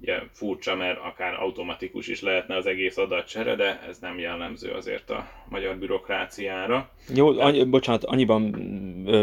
[0.00, 5.10] ugye furcsa, mert akár automatikus is lehetne az egész adatcsere, de ez nem jellemző azért
[5.10, 6.90] a magyar bürokráciára.
[7.14, 8.54] Jó, annyi, bocsánat, annyiban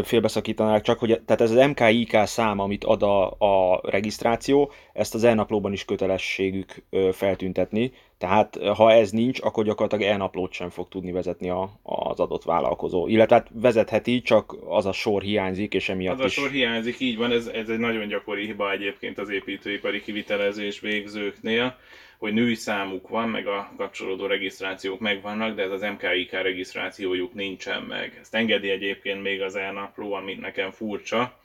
[0.04, 5.24] félbeszakítanák csak, hogy tehát ez az MKIK szám, amit ad a, a regisztráció, ezt az
[5.24, 11.48] elnaplóban is kötelességük feltüntetni, tehát ha ez nincs, akkor gyakorlatilag elnaplót sem fog tudni vezetni
[11.48, 13.08] a, az adott vállalkozó.
[13.08, 17.16] Illetve hát vezetheti, csak az a sor hiányzik, és emiatt Az a sor hiányzik, így
[17.16, 21.76] van, ez, ez egy nagyon gyakori hiba egyébként az építőipari kivitelezés végzőknél,
[22.18, 27.82] hogy női számuk van, meg a kapcsolódó regisztrációk megvannak, de ez az MKIK regisztrációjuk nincsen
[27.82, 28.18] meg.
[28.20, 31.38] Ezt engedi egyébként még az elnapló, amit nekem furcsa,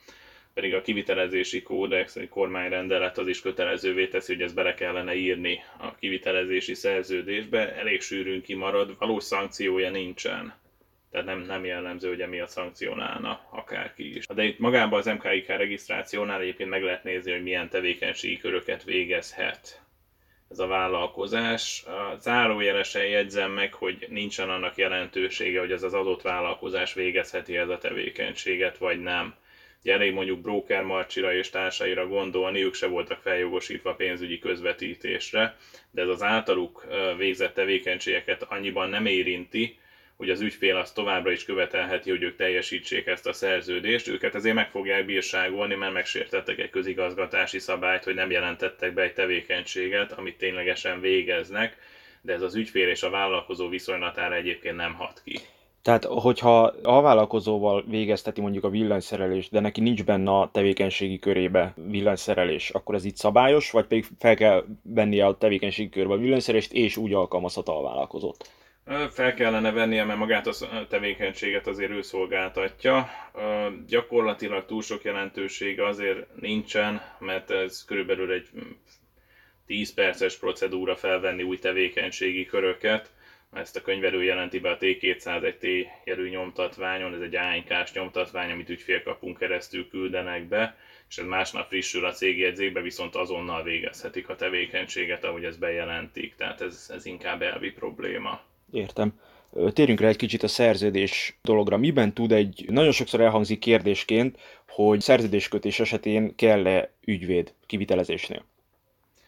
[0.54, 5.60] pedig a kivitelezési kódex, egy kormányrendelet az is kötelezővé teszi, hogy ezt bele kellene írni
[5.78, 10.54] a kivitelezési szerződésbe, elég sűrűn kimarad, valós szankciója nincsen.
[11.12, 14.26] Tehát nem, nem jellemző, hogy emiatt szankcionálna akárki is.
[14.26, 19.82] De itt magában az MKIK regisztrációnál egyébként meg lehet nézni, hogy milyen tevékenységi köröket végezhet
[20.52, 21.84] ez a vállalkozás.
[22.20, 27.78] Zárójelesen jegyzem meg, hogy nincsen annak jelentősége, hogy ez az adott vállalkozás végezheti ez a
[27.78, 29.36] tevékenységet, vagy nem
[29.84, 35.56] Ugye elég mondjuk Broker Marcsira és társaira gondolni, ők se voltak feljogosítva pénzügyi közvetítésre,
[35.92, 36.86] de ez az általuk
[37.18, 39.80] végzett tevékenységeket annyiban nem érinti,
[40.16, 44.08] hogy az ügyfél azt továbbra is követelheti, hogy ők teljesítsék ezt a szerződést.
[44.08, 49.14] Őket ezért meg fogják bírságolni, mert megsértettek egy közigazgatási szabályt, hogy nem jelentettek be egy
[49.14, 51.78] tevékenységet, amit ténylegesen végeznek,
[52.22, 55.40] de ez az ügyfél és a vállalkozó viszonylatára egyébként nem hat ki.
[55.82, 61.74] Tehát, hogyha a vállalkozóval végezteti mondjuk a villanyszerelés, de neki nincs benne a tevékenységi körébe
[61.76, 66.74] villanyszerelés, akkor ez itt szabályos, vagy pedig fel kell vennie a tevékenységi körbe a villanyszerelést,
[66.74, 68.50] és úgy alkalmazhat a vállalkozót?
[69.10, 70.54] Fel kellene vennie, mert magát a
[70.90, 73.10] tevékenységet azért ő szolgáltatja.
[73.88, 78.48] Gyakorlatilag túl sok jelentősége azért nincsen, mert ez körülbelül egy
[79.66, 83.12] 10 perces procedúra felvenni új tevékenységi köröket
[83.52, 89.38] ezt a könyvelő jelenti be a T201T jelű nyomtatványon, ez egy ANK-s nyomtatvány, amit ügyfélkapunk
[89.38, 90.78] keresztül küldenek be.
[91.10, 96.36] és ez másnap frissül a cégjegyzékbe, viszont azonnal végezhetik a tevékenységet, ahogy ezt bejelentik.
[96.36, 98.42] Tehát ez, ez inkább elvi probléma.
[98.72, 99.20] Értem.
[99.74, 101.78] Térjünk rá egy kicsit a szerződés dologra.
[101.78, 108.46] Miben tud egy, nagyon sokszor elhangzik kérdésként, hogy szerződéskötés esetén kell-e ügyvéd kivitelezésnél?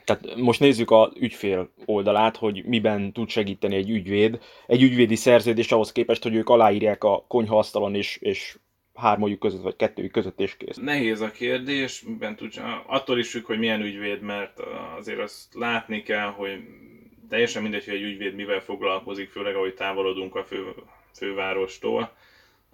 [0.03, 4.39] Tehát most nézzük a ügyfél oldalát, hogy miben tud segíteni egy ügyvéd.
[4.67, 8.57] Egy ügyvédi szerződés ahhoz képest, hogy ők aláírják a konyhaasztalon és, és
[8.93, 10.77] hármójuk között, vagy kettőjük között és kész.
[10.77, 12.53] Nehéz a kérdés, miben tud,
[12.85, 14.59] attól is függ, hogy milyen ügyvéd, mert
[14.97, 16.59] azért azt látni kell, hogy
[17.29, 20.73] teljesen mindegy, hogy egy ügyvéd mivel foglalkozik, főleg ahogy távolodunk a fő,
[21.13, 22.11] fővárostól.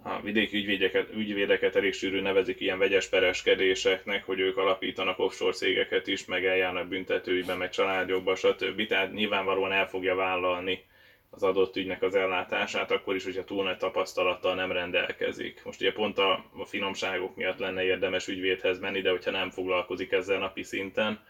[0.02, 6.06] A vidéki ügyvédeket, ügyvédeket elég sűrű nevezik ilyen vegyes pereskedéseknek, hogy ők alapítanak offshore cégeket
[6.06, 8.86] is, meg eljárnak büntetőiben, meg családjogba, stb.
[8.86, 10.84] Tehát nyilvánvalóan el fogja vállalni
[11.30, 15.60] az adott ügynek az ellátását, akkor is, hogyha túl nagy tapasztalattal nem rendelkezik.
[15.64, 20.12] Most ugye pont a, a finomságok miatt lenne érdemes ügyvédhez menni, de hogyha nem foglalkozik
[20.12, 21.20] ezzel napi szinten,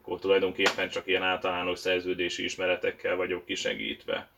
[0.00, 4.28] akkor tulajdonképpen csak ilyen általános szerződési ismeretekkel vagyok kisegítve.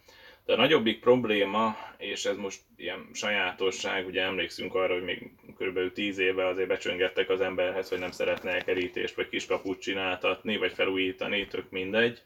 [0.51, 5.93] De a nagyobbik probléma, és ez most ilyen sajátosság, ugye emlékszünk arra, hogy még kb.
[5.93, 11.47] 10 éve azért becsöngettek az emberhez, hogy nem szeretne elkerítést vagy kiskaput csináltatni, vagy felújítani,
[11.47, 12.23] tök mindegy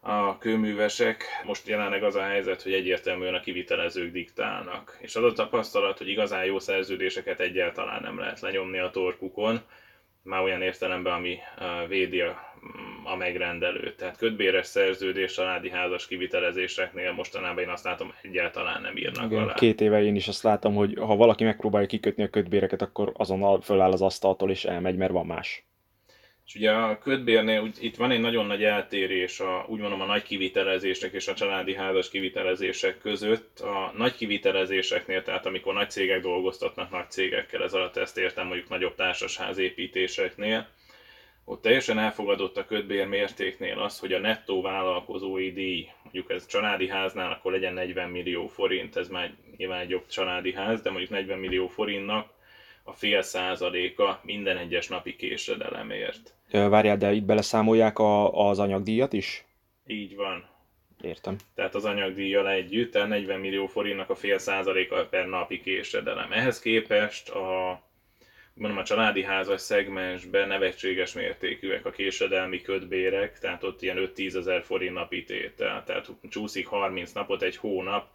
[0.00, 1.24] a kőművesek.
[1.44, 4.98] Most jelenleg az a helyzet, hogy egyértelműen a kivitelezők diktálnak.
[5.00, 9.60] És az a tapasztalat, hogy igazán jó szerződéseket egyáltalán nem lehet lenyomni a torkukon,
[10.24, 11.38] már olyan értelemben, ami
[11.88, 12.53] védi a,
[13.04, 13.96] a megrendelőt.
[13.96, 19.54] Tehát ködbéres szerződés családi házas kivitelezéseknél mostanában én azt látom egyáltalán nem írnak Igen, alá.
[19.54, 23.60] Két éve én is azt látom, hogy ha valaki megpróbálja kikötni a ködbéreket, akkor azonnal
[23.60, 25.64] föláll az asztaltól és elmegy, mert van más.
[26.46, 30.06] És ugye a ködbérnél úgy, itt van egy nagyon nagy eltérés a, úgy mondom, a
[30.06, 33.60] nagy kivitelezések és a családi házas kivitelezések között.
[33.60, 38.68] A nagy kivitelezéseknél, tehát amikor nagy cégek dolgoztatnak nagy cégekkel, ez alatt ezt értem mondjuk
[38.68, 40.68] nagyobb társasház építéseknél,
[41.44, 46.88] ott teljesen elfogadott a ködbér mértéknél az, hogy a nettó vállalkozói díj, mondjuk ez családi
[46.88, 51.10] háznál, akkor legyen 40 millió forint, ez már nyilván egy jobb családi ház, de mondjuk
[51.10, 52.32] 40 millió forintnak
[52.82, 56.34] a fél százaléka minden egyes napi késedelemért.
[56.50, 59.44] Várjál, de itt beleszámolják a, az anyagdíjat is?
[59.86, 60.44] Így van.
[61.00, 61.36] Értem.
[61.54, 66.32] Tehát az anyagdíjjal együtt, tehát 40 millió forintnak a fél százaléka per napi késedelem.
[66.32, 67.70] Ehhez képest a,
[68.54, 74.62] mondom, a családi házas szegmensben nevetséges mértékűek a késedelmi ködbérek, tehát ott ilyen 5-10 ezer
[74.62, 78.06] forint napi tétel, tehát csúszik 30 napot, egy hónap,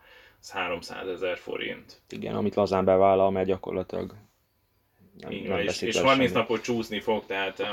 [0.41, 2.01] az 300 ezer forint.
[2.09, 4.13] Igen, amit lazán bevállal, mert gyakorlatilag
[5.19, 7.63] nem, nem és, és 30 napot csúszni fog, tehát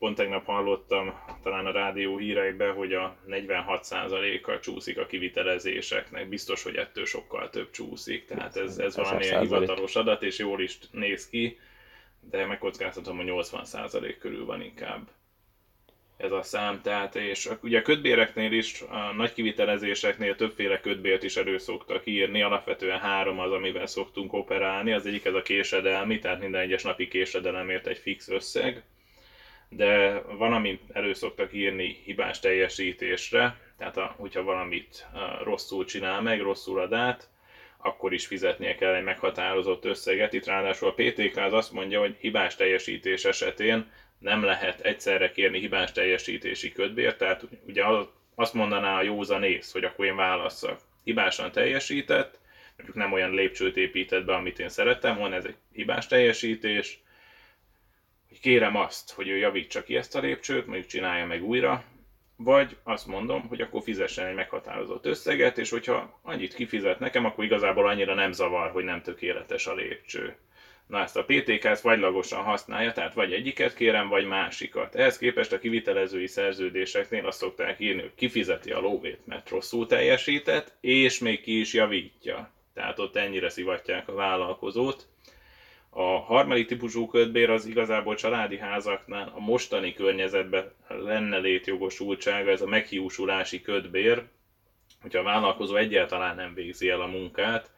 [0.00, 6.28] pont tegnap hallottam talán a rádió híreiben, hogy a 46%-a csúszik a kivitelezéseknek.
[6.28, 8.24] Biztos, hogy ettől sokkal több csúszik.
[8.24, 11.58] Tehát ez, ez valamilyen hivatalos adat, és jól is néz ki,
[12.30, 15.08] de megkockáztatom, hogy 80% körül van inkább
[16.16, 16.80] ez a szám.
[16.82, 22.42] Tehát, és ugye a ködbéreknél is, a nagy kivitelezéseknél többféle ködbért is elő szoktak írni,
[22.42, 24.92] alapvetően három az, amivel szoktunk operálni.
[24.92, 28.82] Az egyik ez a késedelmi, tehát minden egyes napi késedelemért egy fix összeg
[29.70, 35.06] de van, amit elő szoktak írni hibás teljesítésre, tehát a, hogyha valamit
[35.42, 37.28] rosszul csinál meg, rosszul ad át,
[37.76, 40.32] akkor is fizetnie kell egy meghatározott összeget.
[40.32, 45.58] Itt ráadásul a PTK az azt mondja, hogy hibás teljesítés esetén nem lehet egyszerre kérni
[45.58, 47.84] hibás teljesítési ködbért, tehát ugye
[48.34, 50.80] azt mondaná a józanész, hogy akkor én válasszak.
[51.04, 52.38] Hibásan teljesített,
[52.76, 57.00] mondjuk nem olyan lépcsőt épített be, amit én szerettem volna, ez egy hibás teljesítés,
[58.30, 61.84] hogy kérem azt, hogy ő javítsa ki ezt a lépcsőt, mondjuk csinálja meg újra,
[62.36, 67.44] vagy azt mondom, hogy akkor fizessen egy meghatározott összeget, és hogyha annyit kifizet nekem, akkor
[67.44, 70.36] igazából annyira nem zavar, hogy nem tökéletes a lépcső.
[70.86, 74.94] Na ezt a PTK ezt vagylagosan használja, tehát vagy egyiket kérem, vagy másikat.
[74.94, 80.72] Ehhez képest a kivitelezői szerződéseknél azt szokták írni, hogy kifizeti a lóvét, mert rosszul teljesített,
[80.80, 82.50] és még ki is javítja.
[82.74, 85.06] Tehát ott ennyire szivatják a vállalkozót.
[85.90, 92.66] A harmadik típusú ködbér az igazából családi házaknál a mostani környezetben lenne létjogosultsága, ez a
[92.66, 94.22] meghiúsulási ködbér,
[95.00, 97.70] hogyha a vállalkozó egyáltalán nem végzi el a munkát,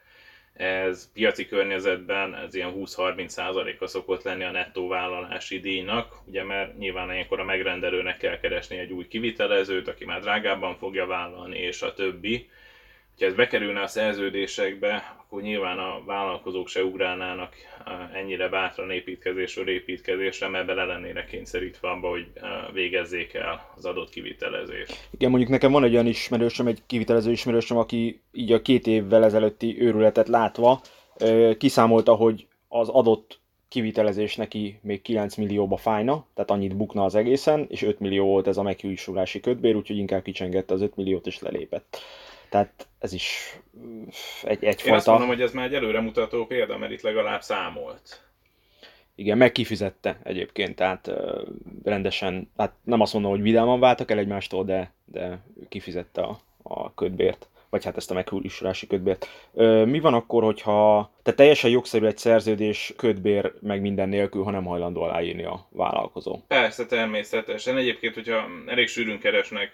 [0.53, 7.12] ez piaci környezetben ez ilyen 20-30%-a szokott lenni a nettó vállalási díjnak, ugye mert nyilván
[7.12, 11.94] ilyenkor a megrendelőnek kell keresni egy új kivitelezőt, aki már drágábban fogja vállalni, és a
[11.94, 12.51] többi.
[13.18, 17.54] Ha ez bekerülne a szerződésekbe, akkor nyilván a vállalkozók se ugrálnának
[17.86, 23.84] eh, ennyire bátran építkezésről építkezésre, mert bele lennének kényszerítve abba, hogy eh, végezzék el az
[23.84, 25.08] adott kivitelezést.
[25.10, 29.24] Igen, mondjuk nekem van egy olyan ismerősöm, egy kivitelező ismerősöm, aki így a két évvel
[29.24, 30.80] ezelőtti őrületet látva
[31.16, 37.14] eh, kiszámolta, hogy az adott kivitelezés neki még 9 millióba fájna, tehát annyit bukna az
[37.14, 41.26] egészen, és 5 millió volt ez a megjósulási kötbér, úgyhogy inkább kicsengette az 5 milliót
[41.26, 41.98] és lelépett.
[42.52, 43.58] Tehát ez is
[44.42, 44.88] egy, egyfajta...
[44.88, 48.22] Én azt mondom, hogy ez már egy előremutató példa, mert itt legalább számolt.
[49.14, 51.10] Igen, meg kifizette egyébként, tehát
[51.84, 55.38] rendesen, hát nem azt mondom, hogy vidáman váltak el egymástól, de, de
[55.68, 59.28] kifizette a, a ködbért vagy hát ezt a meghújulási ködbért.
[59.85, 64.64] Mi van akkor, hogyha te teljesen jogszerű egy szerződés ködbér meg minden nélkül, ha nem
[64.64, 66.38] hajlandó aláírni a vállalkozó?
[66.48, 67.76] Persze, természetesen.
[67.76, 69.70] Egyébként, hogyha elég sűrűn keresnek,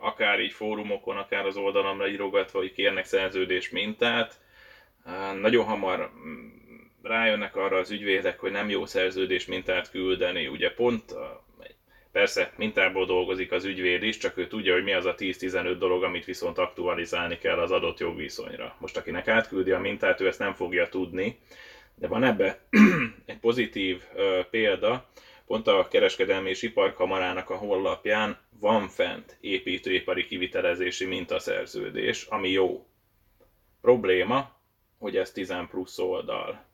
[0.00, 4.40] akár így fórumokon, akár az oldalamra írogatva, hogy kérnek szerződés mintát,
[5.40, 6.48] nagyon hamar mm,
[7.02, 10.46] rájönnek arra az ügyvédek, hogy nem jó szerződés mintát küldeni.
[10.46, 11.14] Ugye pont
[12.12, 16.02] Persze mintából dolgozik az ügyvéd is, csak ő tudja, hogy mi az a 10-15 dolog,
[16.02, 18.76] amit viszont aktualizálni kell az adott jogviszonyra.
[18.78, 21.38] Most akinek átküldi a mintát, ő ezt nem fogja tudni,
[21.94, 22.58] de van ebbe
[23.26, 25.10] egy pozitív ö, példa,
[25.46, 32.86] pont a kereskedelmi és iparkamarának a honlapján van fent építőipari kivitelezési mintaszerződés, ami jó.
[33.80, 34.56] Probléma,
[34.98, 36.71] hogy ez 10 plusz oldal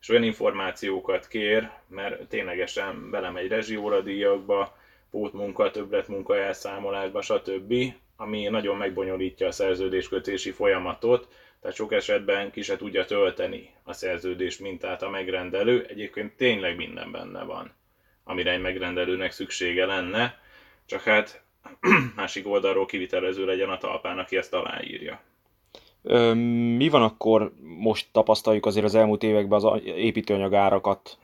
[0.00, 4.76] és olyan információkat kér, mert ténylegesen belemegy rezsióradíjakba,
[5.10, 7.74] pótmunka, többletmunka elszámolásba, stb.,
[8.16, 11.28] ami nagyon megbonyolítja a szerződéskötési folyamatot,
[11.60, 15.86] tehát sok esetben ki se tudja tölteni a szerződés mintát a megrendelő.
[15.88, 17.72] Egyébként tényleg minden benne van,
[18.24, 20.40] amire egy megrendelőnek szüksége lenne,
[20.86, 21.42] csak hát
[22.16, 25.20] másik oldalról kivitelező legyen a talpán, aki ezt aláírja.
[26.76, 31.18] Mi van akkor, most tapasztaljuk azért az elmúlt években az építőanyag árakat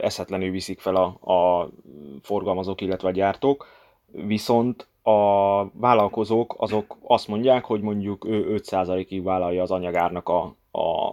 [0.00, 1.68] eszetlenül viszik fel a, a
[2.22, 3.66] forgalmazók, illetve a gyártók,
[4.12, 10.42] viszont a vállalkozók azok azt mondják, hogy mondjuk ő 5%-ig vállalja az anyagárnak a,
[10.78, 11.12] a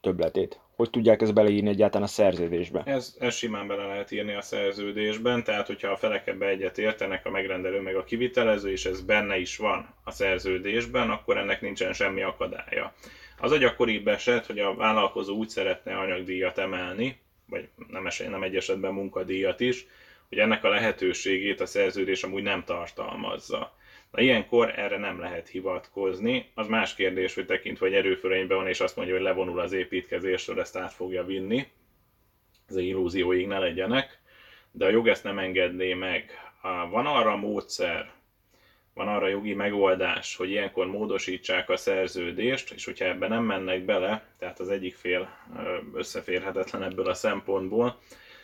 [0.00, 2.82] többletét hogy tudják ezt beleírni egyáltalán a szerződésbe?
[2.84, 7.26] Ez, ez simán bele lehet írni a szerződésben, tehát hogyha a felek ebbe egyet értenek,
[7.26, 11.92] a megrendelő meg a kivitelező, és ez benne is van a szerződésben, akkor ennek nincsen
[11.92, 12.94] semmi akadálya.
[13.38, 18.42] Az a gyakoribb eset, hogy a vállalkozó úgy szeretne anyagdíjat emelni, vagy nem, eset, nem
[18.42, 19.86] egy esetben munkadíjat is,
[20.28, 23.74] hogy ennek a lehetőségét a szerződés amúgy nem tartalmazza.
[24.10, 26.50] Na ilyenkor erre nem lehet hivatkozni.
[26.54, 30.60] Az más kérdés, hogy tekintve, hogy erőfölényben van, és azt mondja, hogy levonul az építkezésről,
[30.60, 31.66] ezt át fogja vinni.
[32.68, 34.18] Ez illúzióig ne legyenek.
[34.70, 36.30] De a jog ezt nem engedné meg.
[36.90, 38.12] Van arra módszer,
[38.94, 44.24] van arra jogi megoldás, hogy ilyenkor módosítsák a szerződést, és hogyha ebben nem mennek bele,
[44.38, 45.28] tehát az egyik fél
[45.94, 47.98] összeférhetetlen ebből a szempontból,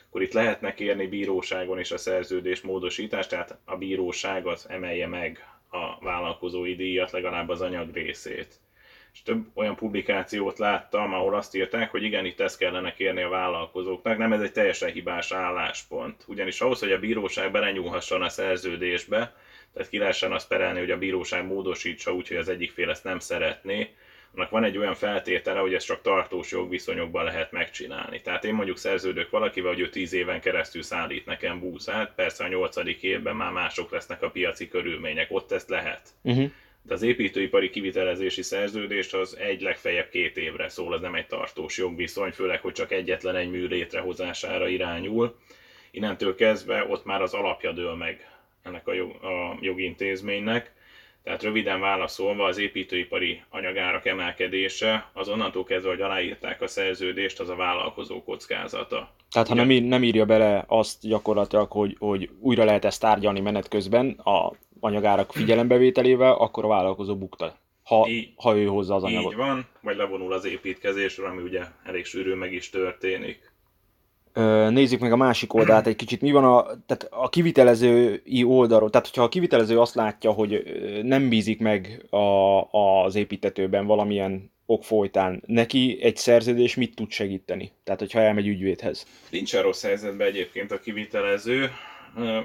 [0.08, 5.55] akkor itt lehetne kérni bíróságon is a szerződés módosítást, tehát a bíróság az emelje meg
[5.76, 8.54] a vállalkozói díjat, legalább az anyag részét.
[9.12, 13.28] És több olyan publikációt láttam, ahol azt írták, hogy igen, itt ezt kellene kérni a
[13.28, 16.24] vállalkozóknak, nem ez egy teljesen hibás álláspont.
[16.26, 19.36] Ugyanis ahhoz, hogy a bíróság belenyúlhasson a szerződésbe,
[19.72, 23.04] tehát ki lehessen azt perelni, hogy a bíróság módosítsa úgy, hogy az egyik fél ezt
[23.04, 23.94] nem szeretné,
[24.36, 28.20] annak van egy olyan feltétele, hogy ezt csak tartós jogviszonyokban lehet megcsinálni.
[28.20, 32.48] Tehát én mondjuk szerződök valakivel, hogy ő 10 éven keresztül szállít nekem búszát, persze a
[32.48, 36.08] nyolcadik évben már mások lesznek a piaci körülmények, ott ezt lehet.
[36.22, 36.50] Uh-huh.
[36.82, 41.78] De az építőipari kivitelezési szerződést az egy legfeljebb két évre szól, az nem egy tartós
[41.78, 45.36] jogviszony, főleg, hogy csak egyetlen egy mű létrehozására irányul.
[45.90, 48.30] Innentől kezdve ott már az alapja dől meg
[48.62, 50.72] ennek a, jog, a jogintézménynek,
[51.26, 57.48] tehát röviden válaszolva az építőipari anyagárak emelkedése az onnantól kezdve, hogy aláírták a szerződést, az
[57.48, 59.14] a vállalkozó kockázata.
[59.30, 63.68] Tehát ha nem, nem írja bele azt gyakorlatilag, hogy, hogy újra lehet ezt tárgyalni menet
[63.68, 69.32] közben a anyagárak figyelembevételével, akkor a vállalkozó bukta, ha, így, ha ő hozza az anyagot.
[69.32, 73.52] Így van, vagy levonul az építkezésről, ami ugye elég sűrű meg is történik.
[74.70, 76.20] Nézzük meg a másik oldalt egy kicsit.
[76.20, 78.90] Mi van a, tehát a kivitelezői oldalról?
[78.90, 80.62] Tehát, hogyha a kivitelező azt látja, hogy
[81.02, 87.72] nem bízik meg a, az építetőben valamilyen ok folytán, neki egy szerződés mit tud segíteni?
[87.84, 89.06] Tehát, hogyha elmegy ügyvédhez.
[89.30, 91.70] Nincs rossz helyzetben egyébként a kivitelező.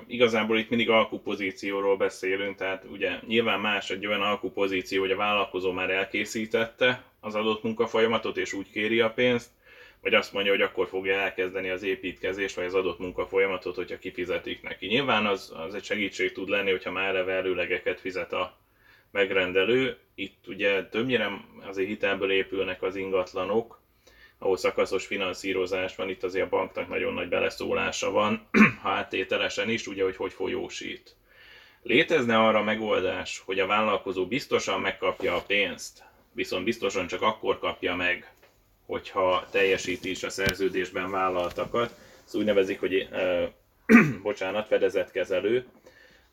[0.08, 5.72] Igazából itt mindig alkupozícióról beszélünk, tehát ugye nyilván más egy olyan alkupozíció, hogy a vállalkozó
[5.72, 9.50] már elkészítette az adott munkafolyamatot, és úgy kéri a pénzt,
[10.02, 14.62] vagy azt mondja, hogy akkor fogja elkezdeni az építkezést, vagy az adott munkafolyamatot, hogyha kifizetik
[14.62, 14.86] neki.
[14.86, 18.58] Nyilván az, az egy segítség tud lenni, hogyha már eleve előlegeket fizet a
[19.12, 19.98] megrendelő.
[20.16, 21.30] Itt ugye többnyire
[21.66, 23.82] azért hitelből épülnek az ingatlanok,
[24.38, 28.48] ahol szakaszos finanszírozás van, itt azért a banknak nagyon nagy beleszólása van,
[28.82, 31.16] ha áttételesen is, ugye, hogy hogy folyósít.
[31.84, 36.04] Létezne arra megoldás, hogy a vállalkozó biztosan megkapja a pénzt,
[36.34, 38.34] viszont biztosan csak akkor kapja meg,
[38.92, 41.96] hogyha teljesíti is a szerződésben vállaltakat.
[42.26, 43.44] Ezt úgy nevezik, hogy uh,
[44.24, 45.66] bocsánat, fedezetkezelő.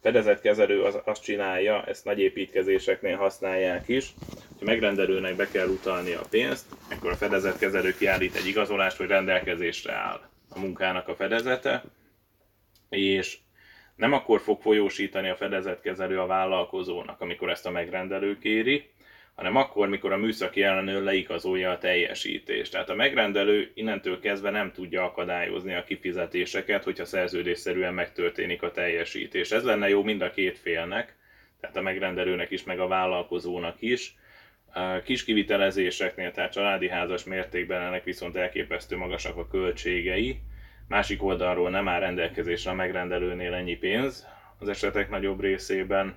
[0.02, 4.14] Fedezetkezelő az, azt csinálja, ezt nagy építkezéseknél használják is,
[4.58, 9.92] hogy megrendelőnek be kell utalni a pénzt, akkor a fedezetkezelő kiállít egy igazolást, hogy rendelkezésre
[9.92, 11.84] áll a munkának a fedezete,
[12.88, 13.38] és
[13.96, 18.90] nem akkor fog folyósítani a fedezetkezelő a vállalkozónak, amikor ezt a megrendelő kéri,
[19.38, 22.72] hanem akkor, mikor a műszaki ellenőr leigazolja a teljesítést.
[22.72, 29.50] Tehát a megrendelő innentől kezdve nem tudja akadályozni a kifizetéseket, hogyha szerződésszerűen megtörténik a teljesítés.
[29.50, 31.16] Ez lenne jó mind a két félnek,
[31.60, 34.14] tehát a megrendelőnek is, meg a vállalkozónak is.
[34.72, 40.40] A kis kivitelezéseknél, tehát családi házas mértékben ennek viszont elképesztő magasak a költségei.
[40.88, 44.26] Másik oldalról nem áll rendelkezésre a megrendelőnél ennyi pénz,
[44.58, 46.16] az esetek nagyobb részében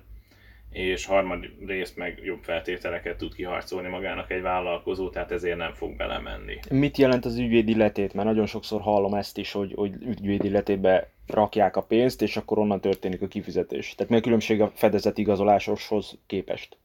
[0.72, 6.58] és harmadrészt meg jobb feltételeket tud kiharcolni magának egy vállalkozó, tehát ezért nem fog belemenni.
[6.70, 8.14] Mit jelent az ügyvédi letét?
[8.14, 12.58] Mert nagyon sokszor hallom ezt is, hogy, hogy ügyvédi letétbe rakják a pénzt, és akkor
[12.58, 13.94] onnan történik a kifizetés.
[13.94, 16.76] Tehát mi a különbség a fedezet igazolásoshoz képest?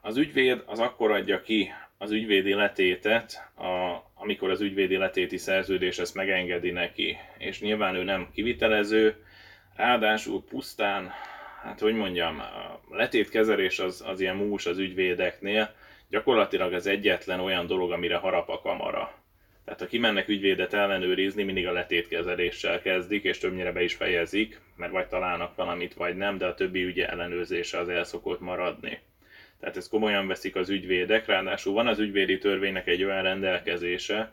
[0.00, 5.98] Az ügyvéd az akkor adja ki az ügyvédi letétet, a, amikor az ügyvédi letéti szerződés
[5.98, 7.16] ezt megengedi neki.
[7.38, 9.24] És nyilván ő nem kivitelező,
[9.76, 11.10] ráadásul pusztán
[11.64, 12.38] hát hogy mondjam,
[12.90, 15.74] a letétkezelés az, az ilyen mús az ügyvédeknél,
[16.08, 19.14] gyakorlatilag az egyetlen olyan dolog, amire harap a kamara.
[19.64, 24.92] Tehát ha kimennek ügyvédet ellenőrizni, mindig a letétkezeléssel kezdik, és többnyire be is fejezik, mert
[24.92, 28.04] vagy találnak valamit, vagy nem, de a többi ügy ellenőrzése az el
[28.38, 28.98] maradni.
[29.60, 34.32] Tehát ezt komolyan veszik az ügyvédek, ráadásul van az ügyvédi törvénynek egy olyan rendelkezése,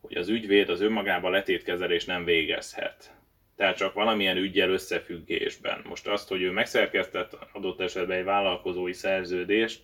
[0.00, 3.14] hogy az ügyvéd az önmagában letétkezelés nem végezhet
[3.56, 5.84] tehát csak valamilyen ügyel összefüggésben.
[5.88, 9.82] Most azt, hogy ő megszerkesztett adott esetben egy vállalkozói szerződést,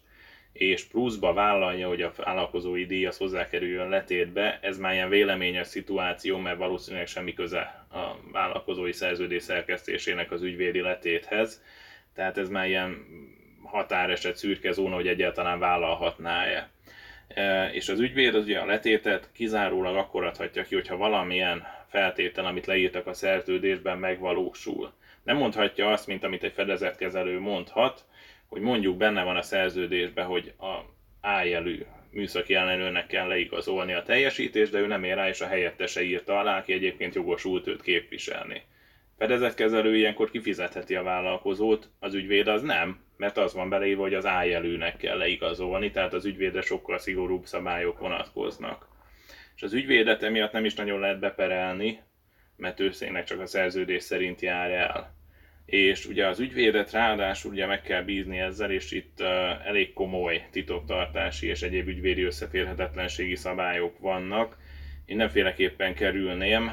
[0.53, 6.39] és pluszba vállalja, hogy a vállalkozói díj az hozzákerüljön letétbe, ez már ilyen véleményes szituáció,
[6.39, 11.63] mert valószínűleg semmi köze a vállalkozói szerződés szerkesztésének az ügyvédi letéthez.
[12.15, 13.07] Tehát ez már ilyen
[13.63, 16.71] határeset szürke zóna, hogy egyáltalán vállalhatná-e.
[17.35, 22.45] E, és az ügyvéd az ugye a letétet kizárólag akkor adhatja ki, hogyha valamilyen feltétel,
[22.45, 24.93] amit leírtak a szerződésben, megvalósul.
[25.23, 28.05] Nem mondhatja azt, mint amit egy fedezetkezelő mondhat,
[28.47, 34.03] hogy mondjuk benne van a szerződésben, hogy a A jelű műszaki ellenőrnek kell leigazolni a
[34.03, 37.83] teljesítést, de ő nem ér rá, és a helyettese írta alá, aki egyébként jogosult őt
[37.83, 38.63] képviselni.
[39.19, 44.25] Fedezetkezelő ilyenkor kifizetheti a vállalkozót, az ügyvéd az nem, mert az van beleírva, hogy az
[44.25, 48.91] A jelűnek kell leigazolni, tehát az ügyvédre sokkal szigorúbb szabályok vonatkoznak
[49.61, 52.01] és az ügyvédet emiatt nem is nagyon lehet beperelni,
[52.57, 52.91] mert ő
[53.25, 55.15] csak a szerződés szerint jár el.
[55.65, 59.21] És ugye az ügyvédet ráadásul ugye meg kell bízni ezzel, és itt
[59.65, 64.57] elég komoly titoktartási és egyéb ügyvédi összeférhetetlenségi szabályok vannak.
[65.11, 66.71] Én nemféleképpen kerülném,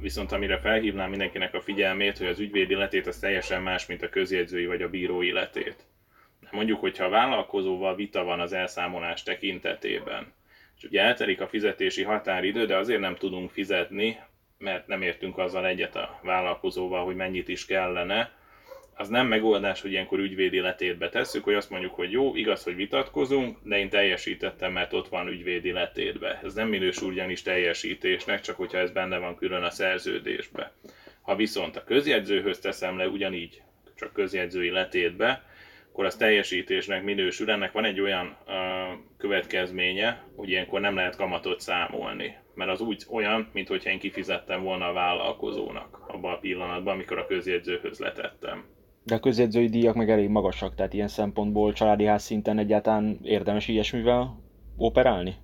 [0.00, 4.08] viszont amire felhívnám mindenkinek a figyelmét, hogy az ügyvédi letét az teljesen más, mint a
[4.08, 5.76] közjegyzői vagy a bírói letét.
[6.50, 10.32] Mondjuk, hogyha a vállalkozóval vita van az elszámolás tekintetében,
[10.76, 14.18] és ugye eltelik a fizetési határidő, de azért nem tudunk fizetni,
[14.58, 18.32] mert nem értünk azzal egyet a vállalkozóval, hogy mennyit is kellene,
[19.02, 22.76] az nem megoldás, hogy ilyenkor ügyvédi letétbe tesszük, hogy azt mondjuk, hogy jó, igaz, hogy
[22.76, 26.40] vitatkozunk, de én teljesítettem, mert ott van ügyvédi letétbe.
[26.44, 30.72] Ez nem minősül ugyanis teljesítésnek, csak hogyha ez benne van külön a szerződésbe.
[31.22, 33.62] Ha viszont a közjegyzőhöz teszem le ugyanígy,
[33.96, 35.44] csak közjegyzői letétbe,
[35.92, 37.50] akkor az teljesítésnek minősül.
[37.50, 38.54] Ennek van egy olyan uh,
[39.18, 42.36] következménye, hogy ilyenkor nem lehet kamatot számolni.
[42.54, 47.26] Mert az úgy olyan, mintha én kifizettem volna a vállalkozónak abban a pillanatban, amikor a
[47.26, 48.64] közjegyzőhöz letettem.
[49.04, 53.68] De a közjegyzői díjak meg elég magasak, tehát ilyen szempontból családi ház szinten egyáltalán érdemes
[53.68, 54.40] ilyesmivel
[54.76, 55.34] operálni?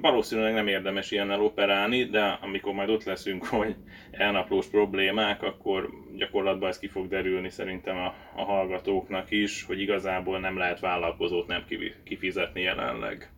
[0.00, 3.76] valószínűleg nem érdemes ilyennel operálni, de amikor majd ott leszünk, hogy
[4.10, 10.40] elnaplós problémák, akkor gyakorlatban ez ki fog derülni szerintem a, a hallgatóknak is, hogy igazából
[10.40, 11.64] nem lehet vállalkozót nem
[12.04, 13.32] kifizetni jelenleg.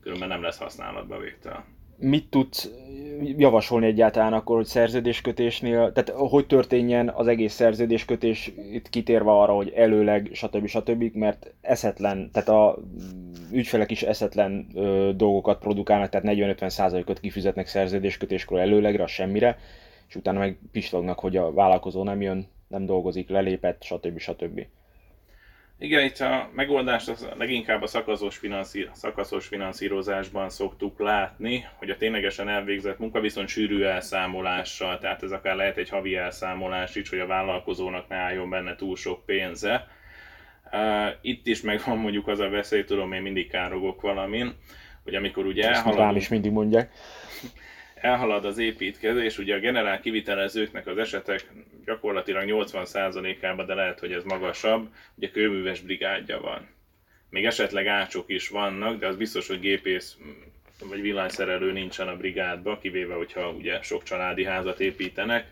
[0.00, 1.64] Különben nem lesz használatbevétel
[2.00, 2.70] mit tudsz
[3.36, 9.72] javasolni egyáltalán akkor, hogy szerződéskötésnél, tehát hogy történjen az egész szerződéskötés, itt kitérve arra, hogy
[9.76, 10.66] előleg, stb.
[10.66, 12.78] stb., mert eszetlen, tehát a
[13.52, 19.58] ügyfelek is eszetlen ö, dolgokat produkálnak, tehát 40-50%-ot kifizetnek szerződéskötéskor előlegre, semmire,
[20.08, 24.18] és utána meg pislognak, hogy a vállalkozó nem jön, nem dolgozik, lelépett, stb.
[24.18, 24.60] stb.
[25.82, 31.96] Igen, itt a megoldást az leginkább a szakaszos, finanszír, szakaszos finanszírozásban szoktuk látni, hogy a
[31.96, 37.18] ténylegesen elvégzett munka viszont sűrű elszámolással, tehát ez akár lehet egy havi elszámolás is, hogy
[37.18, 39.88] a vállalkozónak ne álljon benne túl sok pénze.
[41.20, 44.56] Itt is megvan mondjuk az a veszély, tudom, én mindig károgok valamin,
[45.04, 46.16] hogy amikor ugye elhaladunk...
[46.16, 46.92] Is mindig mondják
[48.00, 51.52] elhalad az építkezés, ugye a generál kivitelezőknek az esetek
[51.84, 56.68] gyakorlatilag 80%-ában, de lehet, hogy ez magasabb, ugye kőműves brigádja van.
[57.30, 60.16] Még esetleg ácsok is vannak, de az biztos, hogy gépész
[60.88, 65.46] vagy villanyszerelő nincsen a brigádba, kivéve, hogyha ugye sok családi házat építenek,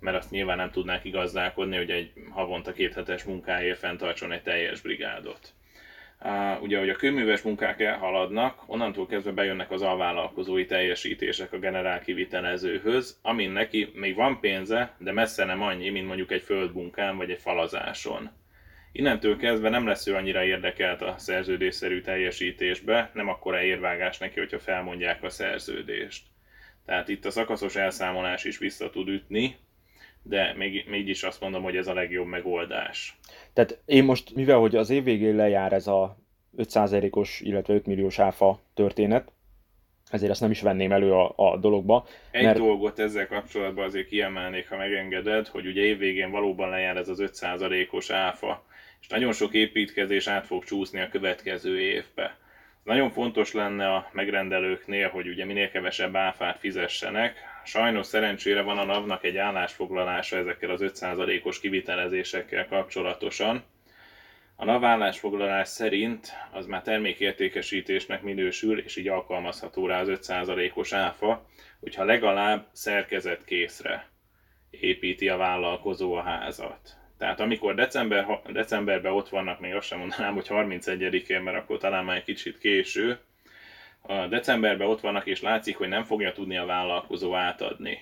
[0.00, 4.80] mert azt nyilván nem tudnák igazdálkodni, hogy egy havonta két hetes munkáért fenntartson egy teljes
[4.80, 5.52] brigádot
[6.60, 13.18] ugye, hogy a kőműves munkák elhaladnak, onnantól kezdve bejönnek az alvállalkozói teljesítések a generál kivitelezőhöz,
[13.22, 17.40] amin neki még van pénze, de messze nem annyi, mint mondjuk egy földmunkán vagy egy
[17.40, 18.30] falazáson.
[18.92, 24.58] Innentől kezdve nem lesz ő annyira érdekelt a szerződésszerű teljesítésbe, nem akkora érvágás neki, hogyha
[24.58, 26.26] felmondják a szerződést.
[26.86, 29.56] Tehát itt a szakaszos elszámolás is vissza tud ütni,
[30.22, 33.17] de még, mégis azt mondom, hogy ez a legjobb megoldás.
[33.58, 36.16] Tehát én most, mivel hogy az év végén lejár ez a
[36.58, 39.32] 5%-os, illetve 5 milliós áfa történet,
[40.10, 42.06] ezért ezt nem is venném elő a, a dologba.
[42.30, 42.58] Egy mert...
[42.58, 48.10] dolgot ezzel kapcsolatban azért kiemelnék, ha megengeded, hogy ugye évvégén valóban lejár ez az 5%-os
[48.10, 48.64] áfa,
[49.00, 52.36] és nagyon sok építkezés át fog csúszni a következő évbe.
[52.82, 57.36] Nagyon fontos lenne a megrendelőknél, hogy ugye minél kevesebb áfát fizessenek.
[57.68, 63.64] Sajnos szerencsére van a NAV-nak egy állásfoglalása ezekkel az 5%-os kivitelezésekkel kapcsolatosan.
[64.56, 71.46] A NAV állásfoglalás szerint az már termékértékesítésnek minősül, és így alkalmazható rá az 5%-os áfa,
[71.80, 74.08] hogyha legalább szerkezetkészre
[74.70, 76.96] építi a vállalkozó a házat.
[77.18, 82.04] Tehát amikor december, decemberben ott vannak, még azt sem mondanám, hogy 31-én, mert akkor talán
[82.04, 83.18] már egy kicsit késő,
[84.02, 87.98] a decemberben ott vannak, és látszik, hogy nem fogja tudni a vállalkozó átadni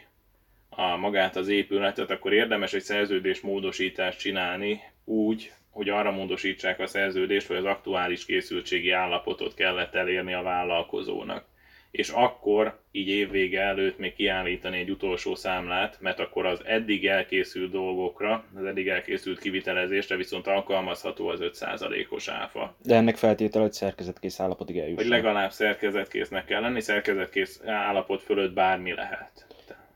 [0.69, 6.87] a magát az épületet, akkor érdemes egy szerződés módosítást csinálni úgy, hogy arra módosítsák a
[6.87, 11.45] szerződést, hogy az aktuális készültségi állapotot kellett elérni a vállalkozónak
[11.91, 17.71] és akkor így évvége előtt még kiállítani egy utolsó számlát, mert akkor az eddig elkészült
[17.71, 22.77] dolgokra, az eddig elkészült kivitelezésre viszont alkalmazható az 5%-os áfa.
[22.83, 25.03] De ennek feltétele, hogy szerkezetkész állapotig eljusson.
[25.03, 29.47] Hogy legalább szerkezetkésznek kell lenni, szerkezetkész állapot fölött bármi lehet.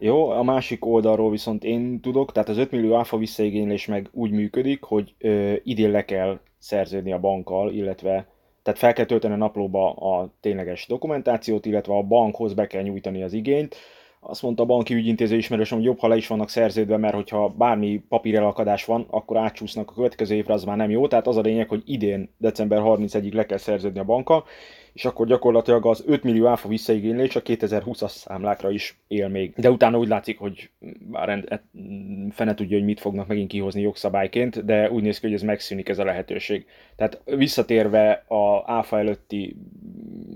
[0.03, 4.31] Jó, a másik oldalról viszont én tudok, tehát az 5 millió áfa visszaigénylés meg úgy
[4.31, 8.27] működik, hogy ö, idén le kell szerződni a bankkal, illetve
[8.63, 13.23] tehát fel kell tölteni a naplóba a tényleges dokumentációt, illetve a bankhoz be kell nyújtani
[13.23, 13.77] az igényt.
[14.21, 17.49] Azt mondta a banki ügyintéző ismerősöm, hogy jobb, ha le is vannak szerződve, mert hogyha
[17.49, 21.07] bármi papírelakadás van, akkor átcsúsznak a következő évre, az már nem jó.
[21.09, 24.45] Tehát az a lényeg, hogy idén, december 31-ig le kell szerződni a banka,
[25.01, 29.53] és akkor gyakorlatilag az 5 millió áfa visszaigénylés a 2020-as számlákra is él még.
[29.57, 30.71] De utána úgy látszik, hogy
[31.11, 31.63] bár rend, e,
[32.31, 35.89] fene tudja, hogy mit fognak megint kihozni jogszabályként, de úgy néz ki, hogy ez megszűnik
[35.89, 36.67] ez a lehetőség.
[36.97, 39.57] Tehát visszatérve a áfa előtti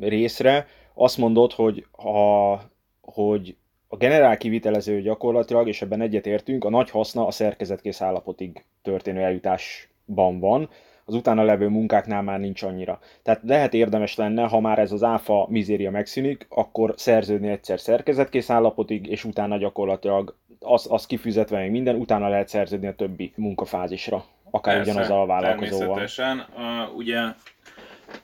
[0.00, 2.62] részre, azt mondod, hogy, ha,
[3.00, 3.56] hogy
[3.88, 10.38] a generál kivitelező gyakorlatilag, és ebben egyetértünk, a nagy haszna a szerkezetkész állapotig történő eljutásban
[10.38, 10.68] van,
[11.04, 13.00] az utána levő munkáknál már nincs annyira.
[13.22, 18.50] Tehát lehet érdemes lenne, ha már ez az áfa mizéria megszűnik, akkor szerződni egyszer szerkezetkész
[18.50, 24.24] állapotig, és utána gyakorlatilag az, az kifizetve még minden, utána lehet szerződni a többi munkafázisra,
[24.50, 25.86] akár Persze, ugyanaz a vállalkozóval.
[25.86, 26.46] Természetesen.
[26.56, 27.20] Uh, ugye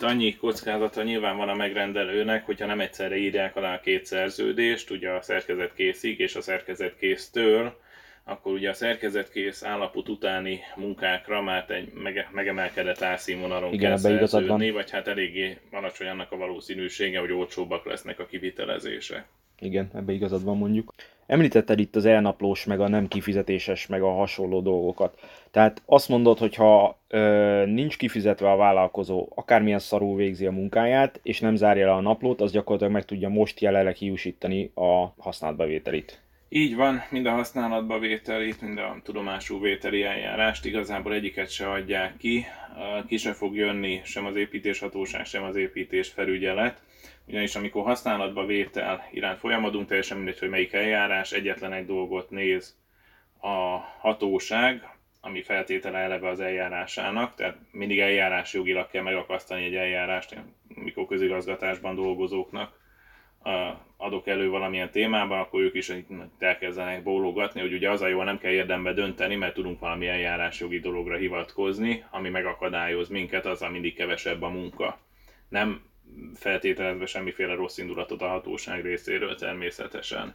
[0.00, 5.10] annyi kockázata nyilván van a megrendelőnek, hogyha nem egyszerre írják alá a két szerződést, ugye
[5.10, 7.76] a szerkezet készig és a szerkezet késztől,
[8.30, 14.70] akkor ugye a szerkezetkész állapot utáni munkákra már egy mege- megemelkedett árszínvonalon Igen, kell szerződni,
[14.70, 19.24] vagy hát eléggé alacsony annak a valószínűsége, hogy olcsóbbak lesznek a kivitelezések.
[19.60, 20.94] Igen, ebbe igazad van mondjuk.
[21.26, 25.18] Említetted itt az elnaplós, meg a nem kifizetéses, meg a hasonló dolgokat.
[25.50, 31.20] Tehát azt mondod, hogy ha ö, nincs kifizetve a vállalkozó, akármilyen szarul végzi a munkáját,
[31.22, 36.20] és nem zárja le a naplót, az gyakorlatilag meg tudja most jelenleg hiúsítani a használatbevételit.
[36.52, 40.64] Így van, mind a használatba vételit, mind a tudomású vételi eljárást.
[40.64, 42.44] Igazából egyiket se adják ki,
[43.06, 46.82] ki se fog jönni sem az építéshatóság, sem az építés felügyelet,
[47.26, 52.78] ugyanis amikor használatba vétel iránt folyamadunk, teljesen mindegy, hogy melyik eljárás, egyetlen egy dolgot néz
[53.40, 54.88] a hatóság,
[55.20, 60.36] ami feltétele eleve az eljárásának, tehát mindig eljárás jogilag kell megakasztani egy eljárást,
[60.68, 62.78] mikor közigazgatásban dolgozóknak
[64.00, 65.92] adok elő valamilyen témában, akkor ők is
[66.38, 70.80] elkezdenek bólogatni, hogy ugye az a jó, nem kell érdembe dönteni, mert tudunk valami eljárásjogi
[70.80, 74.98] dologra hivatkozni, ami megakadályoz minket, az a mindig kevesebb a munka.
[75.48, 75.82] Nem
[76.34, 80.34] feltételezve semmiféle rossz indulatot a hatóság részéről természetesen.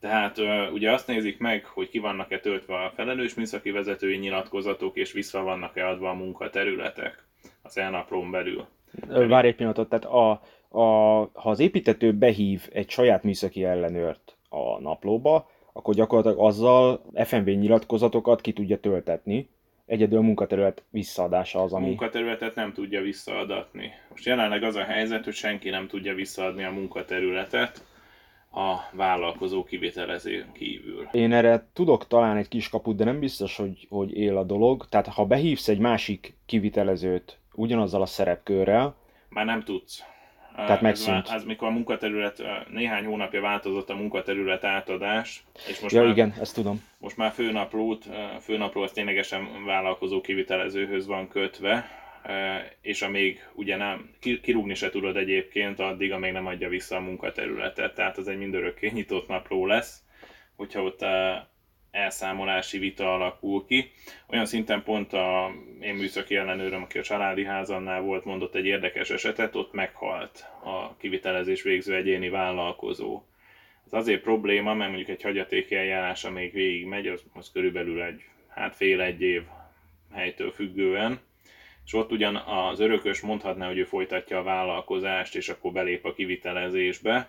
[0.00, 0.38] Tehát
[0.72, 5.42] ugye azt nézik meg, hogy ki vannak-e töltve a felelős műszaki vezetői nyilatkozatok, és vissza
[5.42, 7.24] vannak-e adva a munkaterületek
[7.62, 8.66] az elnaplón belül.
[9.08, 10.42] Várj egy pillanatot, tehát a,
[10.74, 17.44] a, ha az építető behív egy saját műszaki ellenőrt a naplóba, akkor gyakorlatilag azzal FMV
[17.44, 19.48] nyilatkozatokat ki tudja töltetni,
[19.86, 21.84] egyedül a munkaterület visszaadása az, ami...
[21.84, 23.90] A munkaterületet nem tudja visszaadatni.
[24.10, 27.84] Most jelenleg az a helyzet, hogy senki nem tudja visszaadni a munkaterületet
[28.52, 31.08] a vállalkozó kivitelező kívül.
[31.12, 34.86] Én erre tudok talán egy kis kaput, de nem biztos, hogy, hogy él a dolog.
[34.88, 38.96] Tehát ha behívsz egy másik kivitelezőt ugyanazzal a szerepkörrel,
[39.34, 40.04] már nem tudsz.
[40.56, 41.26] Tehát megszűnt.
[41.26, 46.10] Ez, ez mikor a munkaterület, néhány hónapja változott a munkaterület átadás, és most ja, már,
[46.10, 46.82] igen, ezt tudom.
[46.98, 48.04] Most már főnaplót,
[48.40, 51.88] főnapló az ténylegesen vállalkozó kivitelezőhöz van kötve,
[52.80, 54.10] és amíg ugye nem,
[54.42, 57.94] kirúgni se tudod egyébként, addig, amíg nem adja vissza a munkaterületet.
[57.94, 60.02] Tehát az egy mindörökké nyitott napló lesz,
[60.56, 61.04] hogyha ott
[61.94, 63.90] elszámolási vita alakul ki.
[64.26, 69.10] Olyan szinten pont a én műszaki ellenőröm, aki a családi házannál volt, mondott egy érdekes
[69.10, 73.22] esetet, ott meghalt a kivitelezés végző egyéni vállalkozó.
[73.86, 78.22] Ez azért probléma, mert mondjuk egy hagyatéki eljárás, amíg végig megy, az, az körülbelül egy,
[78.48, 79.42] hát fél egy év
[80.12, 81.20] helytől függően,
[81.84, 86.14] és ott ugyan az örökös mondhatná, hogy ő folytatja a vállalkozást, és akkor belép a
[86.14, 87.28] kivitelezésbe,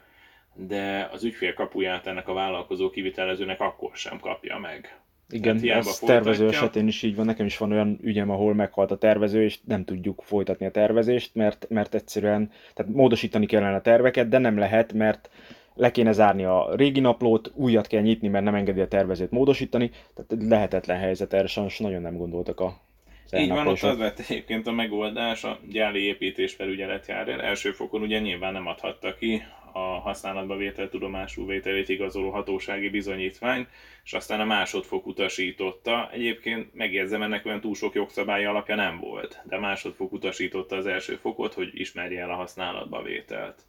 [0.56, 5.00] de az ügyfél kapuját ennek a vállalkozó kivitelezőnek akkor sem kapja meg.
[5.30, 6.08] Igen, ez folytatja.
[6.08, 7.26] tervező esetén is így van.
[7.26, 11.36] Nekem is van olyan ügyem, ahol meghalt a tervező, és nem tudjuk folytatni a tervezést,
[11.36, 15.30] mert, mert egyszerűen tehát módosítani kellene a terveket, de nem lehet, mert
[15.76, 19.92] le kéne zárni a régi naplót, újat kell nyitni, mert nem engedi a tervezőt módosítani,
[20.16, 22.84] tehát lehetetlen helyzet, erre sajnos nagyon nem gondoltak a
[23.32, 27.42] így van, ott az lett egyébként a megoldás, a gyári építés felügyelet jár el.
[27.42, 29.42] Első fokon ugye nyilván nem adhatta ki
[29.76, 33.68] a használatba vétel tudomású vételét igazoló hatósági bizonyítvány,
[34.04, 36.10] és aztán a másodfok utasította.
[36.12, 41.16] Egyébként megjegyzem, ennek olyan túl sok jogszabály alapja nem volt, de másodfok utasította az első
[41.16, 43.62] fokot, hogy ismerje el a használatba vételt.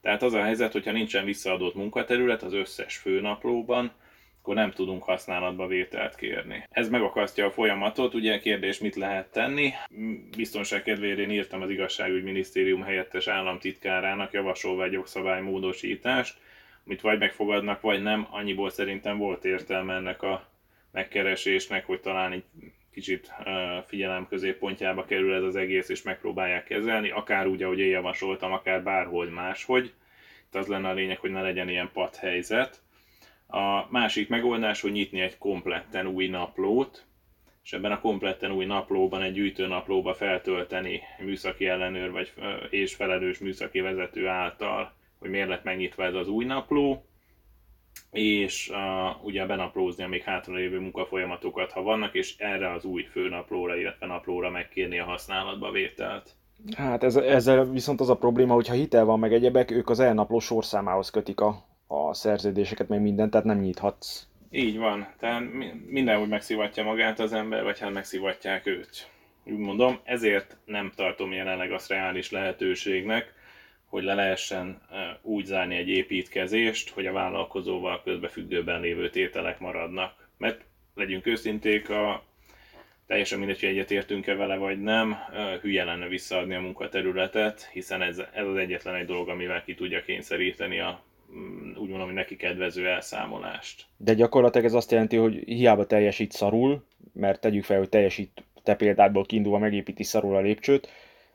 [0.00, 3.92] Tehát az a helyzet, hogyha nincsen visszaadott munkaterület az összes főnaplóban,
[4.42, 6.66] akkor nem tudunk használatba vételt kérni.
[6.70, 9.72] Ez megakasztja a folyamatot, ugye kérdés mit lehet tenni.
[10.36, 16.38] Biztonság kedvéért én írtam az igazságügyminisztérium helyettes államtitkárának javasolva egy jogszabálymódosítást,
[16.86, 18.26] amit vagy megfogadnak, vagy nem.
[18.30, 20.48] Annyiból szerintem volt értelme ennek a
[20.92, 22.44] megkeresésnek, hogy talán egy
[22.92, 23.32] kicsit
[23.86, 28.82] figyelem középpontjába kerül ez az egész, és megpróbálják kezelni, akár úgy, ahogy én javasoltam, akár
[28.82, 29.92] bárhogy máshogy.
[30.46, 32.80] Itt az lenne a lényeg, hogy ne legyen ilyen padhelyzet
[33.52, 37.04] a másik megoldás, hogy nyitni egy kompletten új naplót,
[37.64, 42.32] és ebben a kompletten új naplóban egy gyűjtőnaplóba feltölteni műszaki ellenőr vagy,
[42.70, 47.04] és felelős műszaki vezető által, hogy miért lett megnyitva ez az új napló,
[48.10, 53.76] és uh, ugye benaplózni a még hátralévő munkafolyamatokat, ha vannak, és erre az új főnaplóra,
[53.76, 56.30] illetve naplóra megkérni a használatba vételt.
[56.76, 60.00] Hát ez, ezzel viszont az a probléma, hogy ha hitel van meg egyebek, ők az
[60.00, 64.26] elnapló sorszámához kötik a a szerződéseket, meg mindent, tehát nem nyithatsz.
[64.50, 65.42] Így van, tehát
[65.86, 69.10] mindenhogy megszivatja magát az ember, vagy hát megszivatják őt.
[69.44, 73.34] Úgy mondom, ezért nem tartom jelenleg azt reális lehetőségnek,
[73.86, 74.80] hogy le lehessen
[75.22, 80.28] úgy zárni egy építkezést, hogy a vállalkozóval közbefüggőben lévő tételek maradnak.
[80.38, 80.64] Mert
[80.94, 82.24] legyünk őszinték, a
[83.06, 85.16] teljesen mindegy, hogy egyetértünk-e vele vagy nem,
[85.60, 90.02] hülye lenne visszaadni a munkaterületet, hiszen ez, ez az egyetlen egy dolog, amivel ki tudja
[90.02, 91.02] kényszeríteni a
[91.34, 93.84] Mm, úgy mondom, hogy neki kedvező elszámolást.
[93.96, 98.74] De gyakorlatilag ez azt jelenti, hogy hiába teljesít szarul, mert tegyük fel, hogy teljesít te
[98.74, 100.88] példádból kiindulva megépíti szarul a lépcsőt,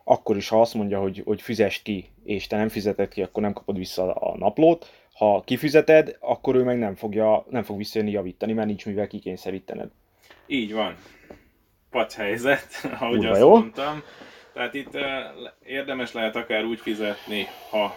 [0.04, 3.44] akkor is, ha azt mondja, hogy, hogy fizest ki, és te nem fizeted ki, akkor
[3.44, 4.92] nem kapod vissza a naplót.
[5.14, 9.90] Ha kifizeted, akkor ő meg nem, fogja, nem fog visszajönni javítani, mert nincs mivel kikényszerítened.
[10.48, 10.96] Így van.
[11.90, 12.68] Pac helyzet,
[13.00, 13.50] ahogy Urva azt jó.
[13.50, 14.04] mondtam.
[14.54, 15.04] Tehát itt uh,
[15.66, 17.96] érdemes lehet akár úgy fizetni, ha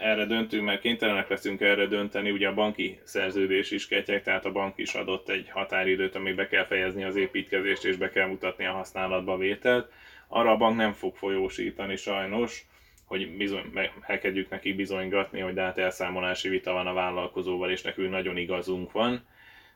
[0.00, 4.52] erre döntünk, mert kénytelenek leszünk erre dönteni, ugye a banki szerződés is ketyeg, tehát a
[4.52, 8.66] bank is adott egy határidőt, amíg be kell fejezni az építkezést és be kell mutatni
[8.66, 9.92] a használatba vételt.
[10.28, 12.64] Arra a bank nem fog folyósítani sajnos,
[13.04, 18.10] hogy bizony, elkezdjük neki bizonygatni, hogy de hát elszámolási vita van a vállalkozóval, és nekünk
[18.10, 19.24] nagyon igazunk van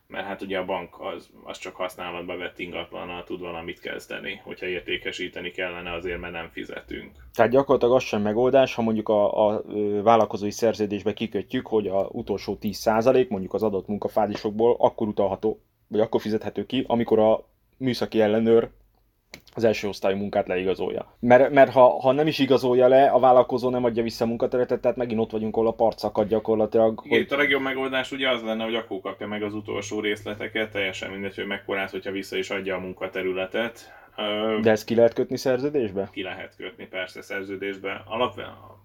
[0.06, 4.66] mert hát ugye a bank az, az csak használatba vett ingatlannal tud valamit kezdeni, hogyha
[4.66, 7.12] értékesíteni kellene azért, mert nem fizetünk.
[7.34, 9.62] Tehát gyakorlatilag az sem megoldás, ha mondjuk a, a
[10.02, 16.20] vállalkozói szerződésbe kikötjük, hogy a utolsó 10% mondjuk az adott munkafázisokból akkor utalható, vagy akkor
[16.20, 17.44] fizethető ki, amikor a
[17.76, 18.70] műszaki ellenőr
[19.54, 21.16] az első osztályú munkát leigazolja.
[21.20, 24.80] Mert, mert ha, ha nem is igazolja le, a vállalkozó nem adja vissza a munkaterületet,
[24.80, 27.00] tehát megint ott vagyunk, ahol a parcakat gyakorlatilag.
[27.04, 27.32] Igen, hogy...
[27.32, 31.34] a legjobb megoldás ugye az lenne, hogy akkor kapja meg az utolsó részleteket, teljesen mindegy,
[31.34, 33.92] hogy mekkorát, hogyha vissza is adja a munkaterületet.
[34.60, 36.08] De ezt ki lehet kötni szerződésbe?
[36.12, 38.02] Ki lehet kötni, persze szerződésbe.
[38.06, 38.82] Alapvetően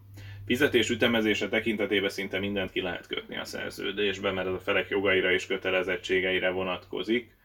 [0.49, 5.31] Fizetés ütemezése tekintetében szinte mindent ki lehet kötni a szerződésbe, mert ez a felek jogaira
[5.31, 7.35] és kötelezettségeire vonatkozik.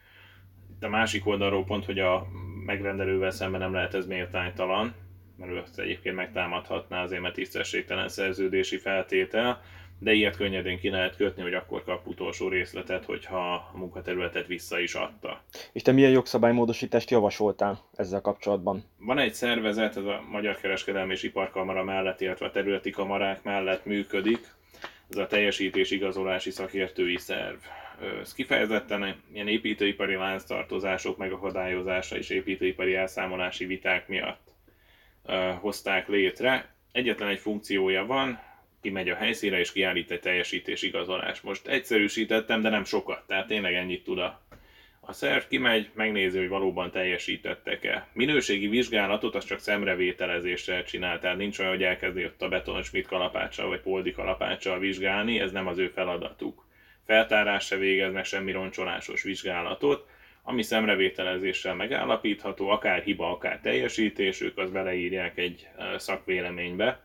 [0.71, 2.27] Itt a másik oldalról pont, hogy a
[2.65, 4.95] megrendelővel szemben nem lehet ez méltánytalan,
[5.39, 9.63] mert ő azt egyébként megtámadhatná azért, mert tisztességtelen szerződési feltétel,
[9.99, 14.79] de ilyet könnyedén ki lehet kötni, hogy akkor kap utolsó részletet, hogyha a munkaterületet vissza
[14.79, 15.43] is adta.
[15.73, 18.85] És te milyen jogszabálymódosítást javasoltál ezzel kapcsolatban?
[18.99, 23.85] Van egy szervezet, ez a Magyar Kereskedelmi és Iparkamara mellett, illetve a területi kamarák mellett
[23.85, 24.47] működik,
[25.11, 27.57] ez a teljesítés igazolási szakértői szerv.
[28.21, 34.51] Ez kifejezetten ilyen építőipari lánctartozások megakadályozása és építőipari elszámolási viták miatt
[35.61, 36.75] hozták létre.
[36.93, 38.39] Egyetlen egy funkciója van,
[38.83, 41.41] kimegy a helyszínre és kiállít egy teljesítés igazolás.
[41.41, 44.41] Most egyszerűsítettem, de nem sokat, tehát tényleg ennyit tud a,
[45.01, 48.09] a szerv, kimegy, megnézi, hogy valóban teljesítettek-e.
[48.13, 53.07] Minőségi vizsgálatot az csak szemrevételezéssel csinál, tehát nincs olyan, hogy elkezdi ott a beton Schmidt
[53.07, 56.64] kalapáccsal vagy Poldi kalapáccsal vizsgálni, ez nem az ő feladatuk.
[57.07, 60.07] Feltárás se végeznek semmi roncsolásos vizsgálatot,
[60.43, 67.01] ami szemrevételezéssel megállapítható, akár hiba, akár teljesítés, ők azt beleírják egy szakvéleménybe.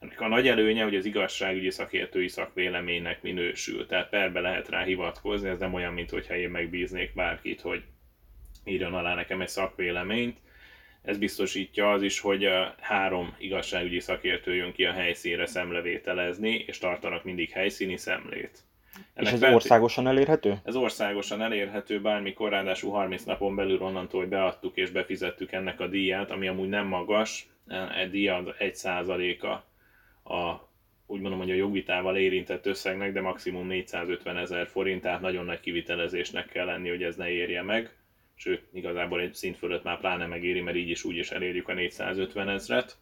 [0.00, 5.48] Ennek a nagy előnye, hogy az igazságügyi szakértői szakvéleménynek minősül, tehát perbe lehet rá hivatkozni,
[5.48, 7.82] ez nem olyan, mintha én megbíznék bárkit, hogy
[8.64, 10.38] írjon alá nekem egy szakvéleményt.
[11.02, 12.48] Ez biztosítja az is, hogy
[12.80, 18.58] három igazságügyi szakértő jön ki a helyszínre szemlevételezni, és tartanak mindig helyszíni szemlét.
[19.14, 20.60] Ennek és ez felté- országosan elérhető?
[20.64, 25.86] Ez országosan elérhető bármikor, ráadásul 30 napon belül onnantól, hogy beadtuk és befizettük ennek a
[25.86, 27.48] díját, ami amúgy nem magas,
[27.96, 29.64] egy díj az 1 százaléka
[30.24, 30.72] a
[31.06, 35.60] úgy mondom, hogy a jogvitával érintett összegnek, de maximum 450 ezer forint, tehát nagyon nagy
[35.60, 37.96] kivitelezésnek kell lenni, hogy ez ne érje meg.
[38.34, 41.74] Sőt, igazából egy szint fölött már pláne megéri, mert így is úgy is elérjük a
[41.74, 42.96] 450 ezret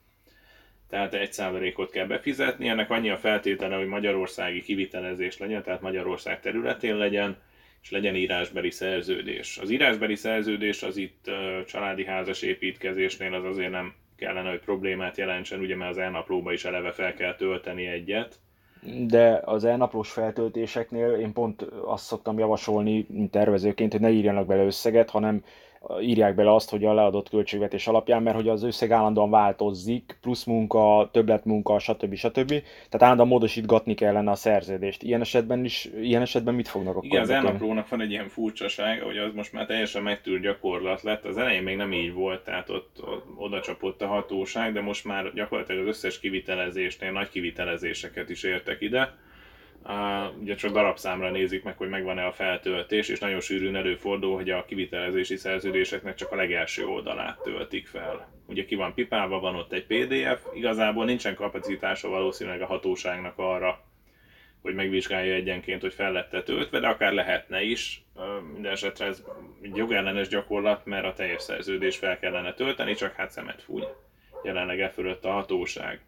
[0.93, 2.69] tehát egy százalékot kell befizetni.
[2.69, 7.37] Ennek annyi a feltétele, hogy magyarországi kivitelezés legyen, tehát Magyarország területén legyen,
[7.83, 9.59] és legyen írásbeli szerződés.
[9.59, 11.31] Az írásbeli szerződés az itt
[11.67, 16.65] családi házas építkezésnél az azért nem kellene, hogy problémát jelentsen, ugye mert az elnaplóba is
[16.65, 18.39] eleve fel kell tölteni egyet.
[19.07, 25.11] De az elnaplós feltöltéseknél én pont azt szoktam javasolni tervezőként, hogy ne írjanak bele összeget,
[25.11, 25.45] hanem
[26.01, 30.45] írják bele azt, hogy a leadott költségvetés alapján, mert hogy az összeg állandóan változik, plusz
[30.45, 32.15] munka, többletmunka, stb.
[32.15, 32.49] stb.
[32.49, 35.03] Tehát állandóan módosítgatni kellene a szerződést.
[35.03, 37.05] Ilyen esetben is, ilyen esetben mit fognak akkor?
[37.05, 41.25] Igen, az elnaplónak van egy ilyen furcsaság, hogy az most már teljesen megtűr gyakorlat lett.
[41.25, 45.05] Az elején még nem így volt, tehát ott, ott oda csapott a hatóság, de most
[45.05, 49.15] már gyakorlatilag az összes kivitelezésnél nagy kivitelezéseket is értek ide
[49.85, 54.51] Uh, ugye csak darabszámra nézik meg, hogy megvan-e a feltöltés, és nagyon sűrűn előfordul, hogy
[54.51, 58.29] a kivitelezési szerződéseknek csak a legelső oldalát töltik fel.
[58.47, 63.85] Ugye ki van pipálva, van ott egy PDF, igazából nincsen kapacitása valószínűleg a hatóságnak arra,
[64.63, 68.05] hogy megvizsgálja egyenként, hogy fel lett töltve, de akár lehetne is.
[68.53, 69.25] Minden esetre ez
[69.63, 73.83] egy jogellenes gyakorlat, mert a teljes szerződés fel kellene tölteni, csak hát szemet fúj
[74.43, 76.01] jelenleg e fölött a hatóság.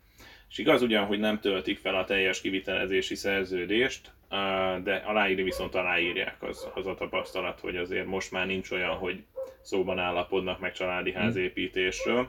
[0.48, 4.12] És igaz ugyan, hogy nem töltik fel a teljes kivitelezési szerződést,
[4.82, 9.24] de aláírni viszont aláírják az, az a tapasztalat, hogy azért most már nincs olyan, hogy
[9.60, 11.20] szóban állapodnak meg családi hmm.
[11.20, 12.28] házépítésről.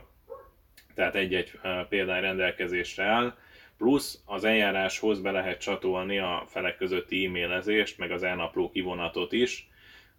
[0.94, 1.58] Tehát egy-egy
[1.88, 3.34] példány rendelkezésre áll,
[3.78, 9.68] plusz az eljáráshoz be lehet csatolni a felek közötti e-mailezést, meg az elnapló kivonatot is,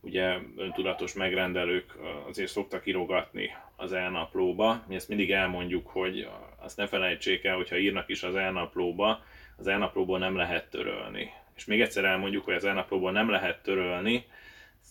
[0.01, 1.95] ugye öntudatos megrendelők
[2.27, 4.83] azért szoktak írogatni az elnaplóba.
[4.87, 6.27] Mi ezt mindig elmondjuk, hogy
[6.59, 9.23] azt ne felejtsék el, hogyha írnak is az elnaplóba,
[9.57, 11.31] az elnaplóból nem lehet törölni.
[11.55, 14.25] És még egyszer elmondjuk, hogy az elnaplóból nem lehet törölni,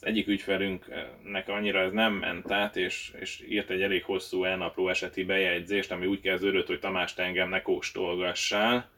[0.00, 4.88] az egyik ügyfelünknek annyira ez nem ment át, és, és írt egy elég hosszú elnapló
[4.88, 8.90] eseti bejegyzést, ami úgy kezdődött, hogy Tamás, te engem ne kóstolgassál,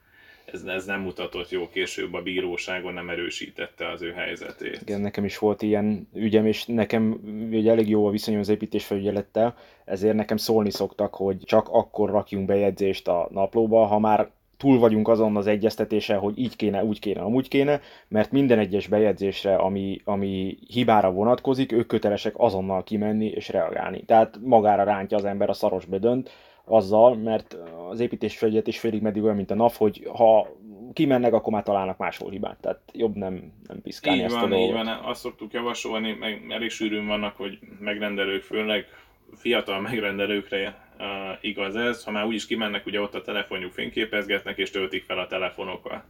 [0.52, 4.80] ez, ez nem mutatott jó később a bíróságon, nem erősítette az ő helyzetét.
[4.80, 7.20] Igen, nekem is volt ilyen ügyem, és nekem
[7.50, 12.46] ugye elég jó a viszonyom az építésfelügyelettel, ezért nekem szólni szoktak, hogy csak akkor rakjunk
[12.46, 17.20] bejegyzést a naplóba, ha már túl vagyunk azon az egyeztetése, hogy így kéne, úgy kéne,
[17.20, 23.48] amúgy kéne, mert minden egyes bejegyzésre, ami, ami hibára vonatkozik, ők kötelesek azonnal kimenni és
[23.48, 24.02] reagálni.
[24.04, 26.30] Tehát magára rántja az ember a szaros bedönt,
[26.68, 27.56] azzal, mert
[27.90, 30.56] az építésfelügyelet is félig meddig olyan, mint a NAV, hogy ha
[30.92, 32.60] kimennek, akkor már találnak máshol hibát.
[32.60, 34.68] Tehát jobb nem, nem piszkálni így ezt van, a dolgot.
[34.68, 38.86] Így van, azt szoktuk javasolni, meg elég sűrűn vannak, hogy megrendelők, főleg
[39.34, 41.04] fiatal megrendelőkre uh,
[41.40, 45.26] igaz ez, ha már úgyis kimennek, ugye ott a telefonjuk fényképezgetnek, és töltik fel a
[45.26, 46.04] telefonokkal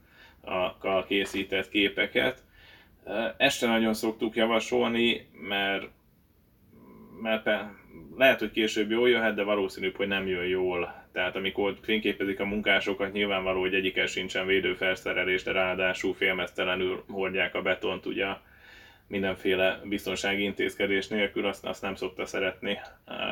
[0.81, 2.43] a készített képeket.
[3.05, 5.89] Uh, este nagyon szoktuk javasolni, mert,
[7.23, 7.49] mert
[8.17, 11.07] lehet, hogy később jól jöhet, de valószínűbb, hogy nem jön jól.
[11.13, 17.63] Tehát amikor fényképezik a munkásokat, nyilvánvaló, hogy egyikkel sincsen védőfelszerelés, de ráadásul félmeztelenül hordják a
[17.63, 18.27] betont, ugye
[19.09, 22.79] mindenféle biztonsági intézkedés nélkül, azt, azt nem szokta szeretni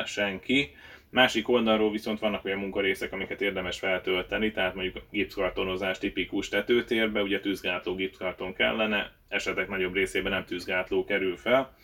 [0.04, 0.74] senki.
[1.10, 7.40] Másik oldalról viszont vannak olyan munkarészek, amiket érdemes feltölteni, tehát mondjuk gipszkartonozás tipikus tetőtérbe, ugye
[7.40, 11.76] tűzgátló gipszkarton kellene, esetek nagyobb részében nem tűzgátló kerül fel,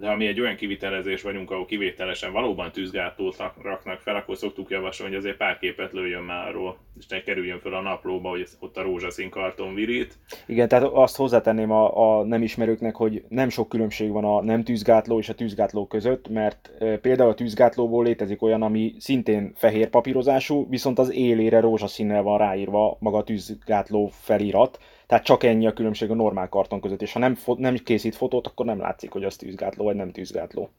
[0.00, 4.70] de ha mi egy olyan kivitelezés vagyunk, ahol kivételesen valóban tűzgátlót raknak fel, akkor szoktuk
[4.70, 8.46] javasolni, hogy azért pár képet lőjön már arról, és ne kerüljön fel a naplóba, hogy
[8.58, 10.18] ott a rózsaszín karton virít.
[10.46, 14.64] Igen, tehát azt hozzátenném a, a nem ismerőknek, hogy nem sok különbség van a nem
[14.64, 16.70] tűzgátló és a tűzgátló között, mert
[17.00, 22.96] például a tűzgátlóból létezik olyan, ami szintén fehér papírozású, viszont az élére rózsaszínnel van ráírva
[23.00, 24.78] maga a tűzgátló felirat,
[25.10, 28.46] tehát csak ennyi a különbség a normál karton között, és ha nem, nem készít fotót,
[28.46, 30.70] akkor nem látszik, hogy az tűzgátló vagy nem tűzgátló.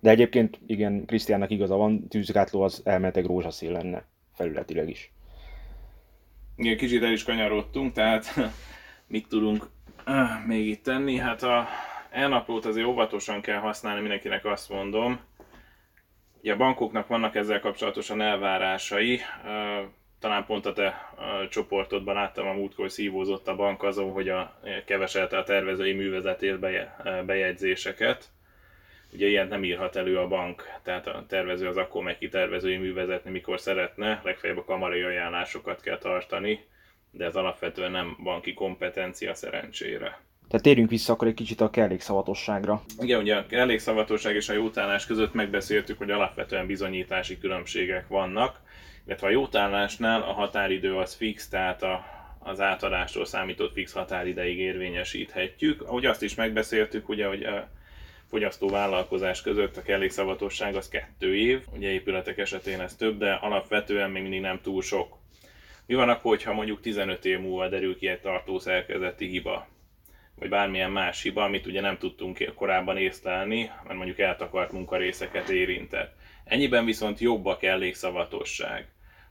[0.00, 5.12] De egyébként igen, Krisztiánnak igaza van, tűzgátló az elmeteg rózsaszín lenne, felületileg is.
[6.56, 8.34] Igen, kicsit el is kanyarodtunk, tehát
[9.14, 9.68] mit tudunk
[10.06, 11.16] uh, még itt tenni?
[11.16, 11.66] Hát a
[12.10, 15.20] elnaplót azért óvatosan kell használni, mindenkinek azt mondom.
[16.40, 19.20] Ugye a bankoknak vannak ezzel kapcsolatosan elvárásai.
[20.20, 20.86] Talán pont a te
[21.16, 25.92] a csoportodban láttam a múltkor, hogy szívózott a bank azon, hogy a, keveselte a tervezői
[25.92, 26.58] művezetért
[27.26, 28.24] bejegyzéseket.
[29.12, 32.76] Ugye ilyet nem írhat elő a bank, tehát a tervező az akkor megy ki tervezői
[32.76, 36.64] művezetni, mikor szeretne, legfeljebb a kamarai ajánlásokat kell tartani,
[37.10, 40.20] de ez alapvetően nem banki kompetencia szerencsére.
[40.48, 42.82] Tehát térjünk vissza akkor egy kicsit a kellékszavatosságra.
[43.00, 48.60] Igen, ugye a kellékszavatosság és a jótállás között megbeszéltük, hogy alapvetően bizonyítási különbségek vannak
[49.06, 52.04] illetve a jótállásnál a határidő az fix, tehát a,
[52.38, 55.82] az átadástól számított fix határideig érvényesíthetjük.
[55.82, 57.68] Ahogy azt is megbeszéltük, ugye, hogy a
[58.28, 64.10] fogyasztó vállalkozás között a kellékszavatosság az kettő év, ugye épületek esetén ez több, de alapvetően
[64.10, 65.18] még mindig nem túl sok.
[65.86, 69.68] Mi van akkor, hogyha mondjuk 15 év múlva derül ki egy tartószerkezeti hiba,
[70.34, 76.14] vagy bármilyen más hiba, amit ugye nem tudtunk korábban észlelni, mert mondjuk eltakart munkarészeket érintett.
[76.44, 78.88] Ennyiben viszont jobb a kellékszavatosság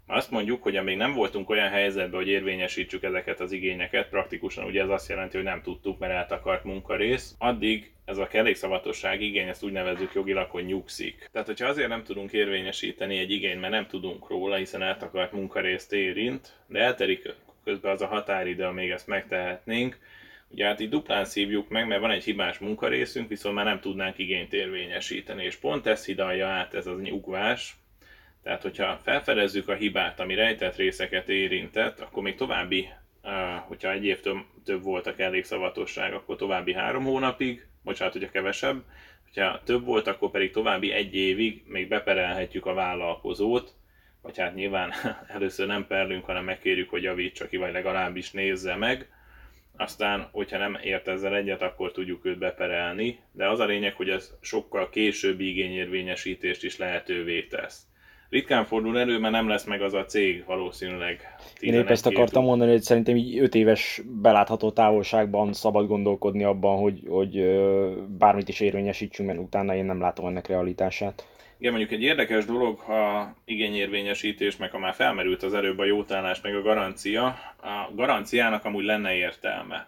[0.07, 4.81] azt mondjuk, hogy amíg nem voltunk olyan helyzetben, hogy érvényesítsük ezeket az igényeket, praktikusan ugye
[4.81, 9.63] ez azt jelenti, hogy nem tudtuk, mert eltakart munkarész, addig ez a kellékszavatosság igény, ezt
[9.63, 11.29] úgy nevezzük jogilag, hogy nyugszik.
[11.31, 15.93] Tehát, hogyha azért nem tudunk érvényesíteni egy igényt, mert nem tudunk róla, hiszen eltakart munkarészt
[15.93, 17.33] érint, de elterik
[17.63, 19.97] közben az a határidő, amíg ezt megtehetnénk,
[20.49, 24.17] Ugye hát így duplán szívjuk meg, mert van egy hibás munkarészünk, viszont már nem tudnánk
[24.17, 27.75] igényt érvényesíteni, és pont ez hidalja át ez az nyugvás,
[28.45, 32.87] tehát, hogyha felfedezzük a hibát, ami rejtett részeket érintett, akkor még további,
[33.67, 38.83] hogyha egy év több, több volt a kellékszavatosság, akkor további három hónapig, bocsánat, hogyha kevesebb,
[39.23, 43.73] hogyha több volt, akkor pedig további egy évig még beperelhetjük a vállalkozót,
[44.21, 44.93] vagy hát nyilván
[45.35, 49.09] először nem perlünk, hanem megkérjük, hogy javítsa ki, vagy legalábbis nézze meg.
[49.77, 54.09] Aztán, hogyha nem ért ezzel egyet, akkor tudjuk őt beperelni, de az a lényeg, hogy
[54.09, 57.85] ez sokkal későbbi igényérvényesítést is lehetővé tesz
[58.35, 61.35] ritkán fordul elő, mert nem lesz meg az a cég valószínűleg.
[61.59, 66.77] Én épp ezt akartam mondani, hogy szerintem így 5 éves belátható távolságban szabad gondolkodni abban,
[66.77, 67.59] hogy, hogy
[68.17, 71.27] bármit is érvényesítsünk, mert utána én nem látom ennek realitását.
[71.57, 76.41] Igen, mondjuk egy érdekes dolog, ha igényérvényesítés, meg ha már felmerült az előbb a jótállás,
[76.41, 77.25] meg a garancia,
[77.61, 79.87] a garanciának amúgy lenne értelme.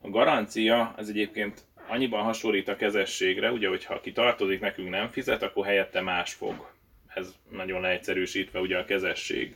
[0.00, 5.08] A garancia az egyébként annyiban hasonlít a kezességre, ugye, hogy ha ki tartozik, nekünk nem
[5.08, 6.70] fizet, akkor helyette más fog
[7.14, 9.54] ez nagyon leegyszerűsítve ugye a kezesség.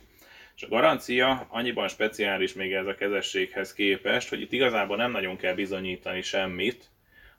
[0.55, 5.37] És a garancia annyiban speciális még ez a kezességhez képest, hogy itt igazából nem nagyon
[5.37, 6.89] kell bizonyítani semmit,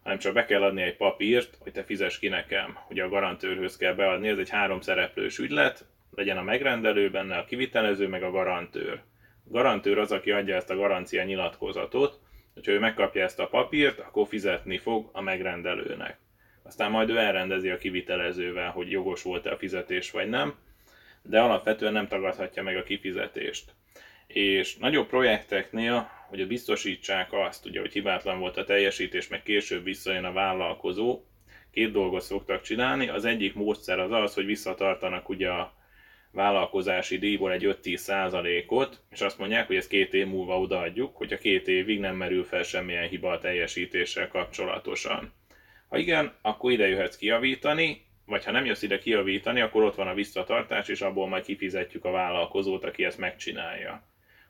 [0.02, 2.78] hanem csak be kell adni egy papírt, hogy te fizes ki nekem.
[2.88, 7.44] Ugye a garantőrhöz kell beadni, ez egy három szereplős ügylet, legyen a megrendelő, benne a
[7.44, 9.02] kivitelező, meg a garantőr.
[9.44, 12.20] A garantőr az, aki adja ezt a garancia nyilatkozatot,
[12.54, 16.18] hogyha ő megkapja ezt a papírt, akkor fizetni fog a megrendelőnek
[16.68, 20.54] aztán majd ő elrendezi a kivitelezővel, hogy jogos volt-e a fizetés vagy nem,
[21.22, 23.74] de alapvetően nem tagadhatja meg a kifizetést.
[24.26, 30.24] És nagyobb projekteknél, hogy biztosítsák azt, ugye, hogy hibátlan volt a teljesítés, meg később visszajön
[30.24, 31.22] a vállalkozó,
[31.70, 33.08] két dolgot szoktak csinálni.
[33.08, 35.74] Az egyik módszer az az, hogy visszatartanak ugye a
[36.30, 41.38] vállalkozási díjból egy 5-10 százalékot, és azt mondják, hogy ezt két év múlva odaadjuk, hogyha
[41.38, 45.32] két évig nem merül fel semmilyen hiba a teljesítéssel kapcsolatosan.
[45.88, 50.08] Ha igen, akkor ide jöhetsz kijavítani, vagy ha nem jössz ide kijavítani, akkor ott van
[50.08, 54.02] a visszatartás, és abból majd kifizetjük a vállalkozót, aki ezt megcsinálja.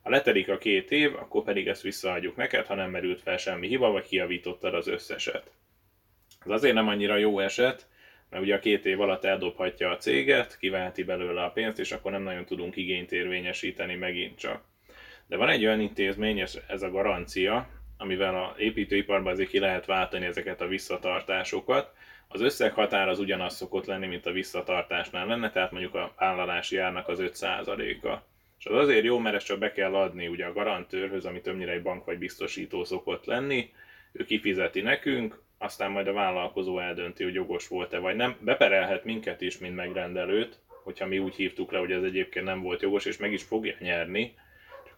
[0.02, 3.68] Ha letelik a két év, akkor pedig ezt visszaadjuk neked, ha nem merült fel semmi
[3.68, 5.50] hiba, vagy kijavítottad az összeset.
[6.44, 7.86] Ez azért nem annyira jó eset,
[8.30, 12.12] mert ugye a két év alatt eldobhatja a céget, kiveheti belőle a pénzt, és akkor
[12.12, 14.64] nem nagyon tudunk igényt érvényesíteni megint csak.
[15.26, 17.68] De van egy olyan intézmény, ez a garancia,
[17.98, 21.94] amivel a építőiparban azért ki lehet váltani ezeket a visszatartásokat.
[22.28, 27.08] Az összeghatár az ugyanaz szokott lenni, mint a visszatartásnál lenne, tehát mondjuk a vállalási árnak
[27.08, 28.16] az 5%-a.
[28.58, 31.72] És az azért jó, mert ezt csak be kell adni ugye a garantőrhöz, ami többnyire
[31.72, 33.72] egy bank vagy biztosító szokott lenni,
[34.12, 38.36] ő kifizeti nekünk, aztán majd a vállalkozó eldönti, hogy jogos volt-e vagy nem.
[38.40, 42.82] Beperelhet minket is, mint megrendelőt, hogyha mi úgy hívtuk le, hogy ez egyébként nem volt
[42.82, 44.34] jogos, és meg is fogja nyerni.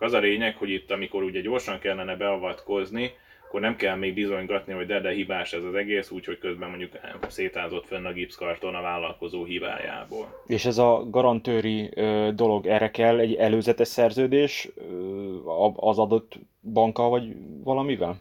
[0.00, 3.10] Csak az a lényeg, hogy itt, amikor ugye gyorsan kellene beavatkozni,
[3.46, 6.92] akkor nem kell még bizonygatni, hogy de, de hibás ez az egész, úgyhogy közben mondjuk
[7.28, 10.42] szétázott fönn a gipszkarton a vállalkozó hibájából.
[10.46, 15.36] És ez a garantőri ö, dolog, erre kell egy előzetes szerződés ö,
[15.76, 16.38] az adott
[16.72, 18.16] bankkal vagy valamivel?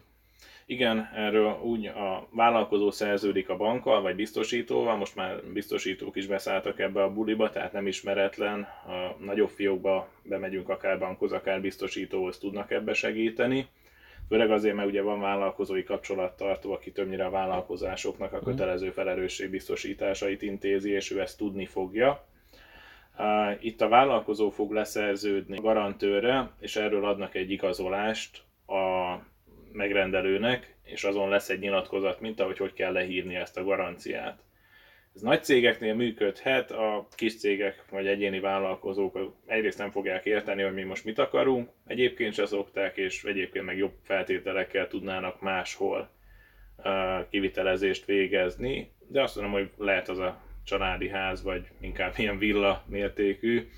[0.70, 6.78] Igen, erről úgy a vállalkozó szerződik a bankkal, vagy biztosítóval, most már biztosítók is beszálltak
[6.78, 12.70] ebbe a buliba, tehát nem ismeretlen, a nagyobb fiókba bemegyünk akár bankhoz, akár biztosítóhoz tudnak
[12.70, 13.66] ebbe segíteni.
[14.28, 18.44] Főleg azért, mert ugye van vállalkozói kapcsolattartó, aki többnyire a vállalkozásoknak a mhm.
[18.44, 22.26] kötelező felelősségbiztosításait intézi, és ő ezt tudni fogja.
[23.60, 29.14] Itt a vállalkozó fog leszerződni garantőre, és erről adnak egy igazolást a
[29.72, 34.42] megrendelőnek, és azon lesz egy nyilatkozat, mint ahogy hogy kell lehívni ezt a garanciát.
[35.14, 40.74] Ez nagy cégeknél működhet, a kis cégek vagy egyéni vállalkozók egyrészt nem fogják érteni, hogy
[40.74, 46.10] mi most mit akarunk, egyébként se szokták, és egyébként meg jobb feltételekkel tudnának máshol
[47.30, 52.84] kivitelezést végezni, de azt mondom, hogy lehet az a családi ház, vagy inkább ilyen villa
[52.88, 53.68] mértékű,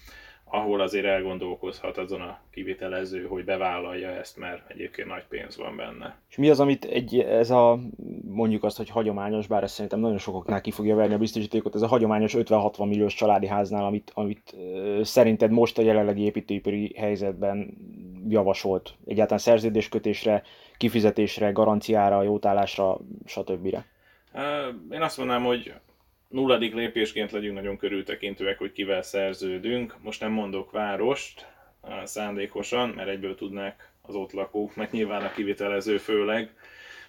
[0.55, 6.16] ahol azért elgondolkozhat azon a kivitelező, hogy bevállalja ezt, mert egyébként nagy pénz van benne.
[6.28, 7.78] És mi az, amit egy, ez a,
[8.24, 11.82] mondjuk azt, hogy hagyományos, bár ez szerintem nagyon sokoknál ki fogja verni a biztosítékot, ez
[11.82, 14.57] a hagyományos 50-60 milliós családi háznál, amit, amit
[15.03, 17.76] szerinted most a jelenlegi építőipari helyzetben
[18.28, 20.42] javasolt egyáltalán szerződéskötésre,
[20.76, 23.76] kifizetésre, garanciára, jótállásra, stb.
[24.90, 25.74] Én azt mondanám, hogy
[26.32, 29.96] nulladik lépésként legyünk nagyon körültekintőek, hogy kivel szerződünk.
[30.02, 31.46] Most nem mondok várost
[32.04, 36.54] szándékosan, mert egyből tudnák az ott lakók, meg nyilván a kivitelező főleg,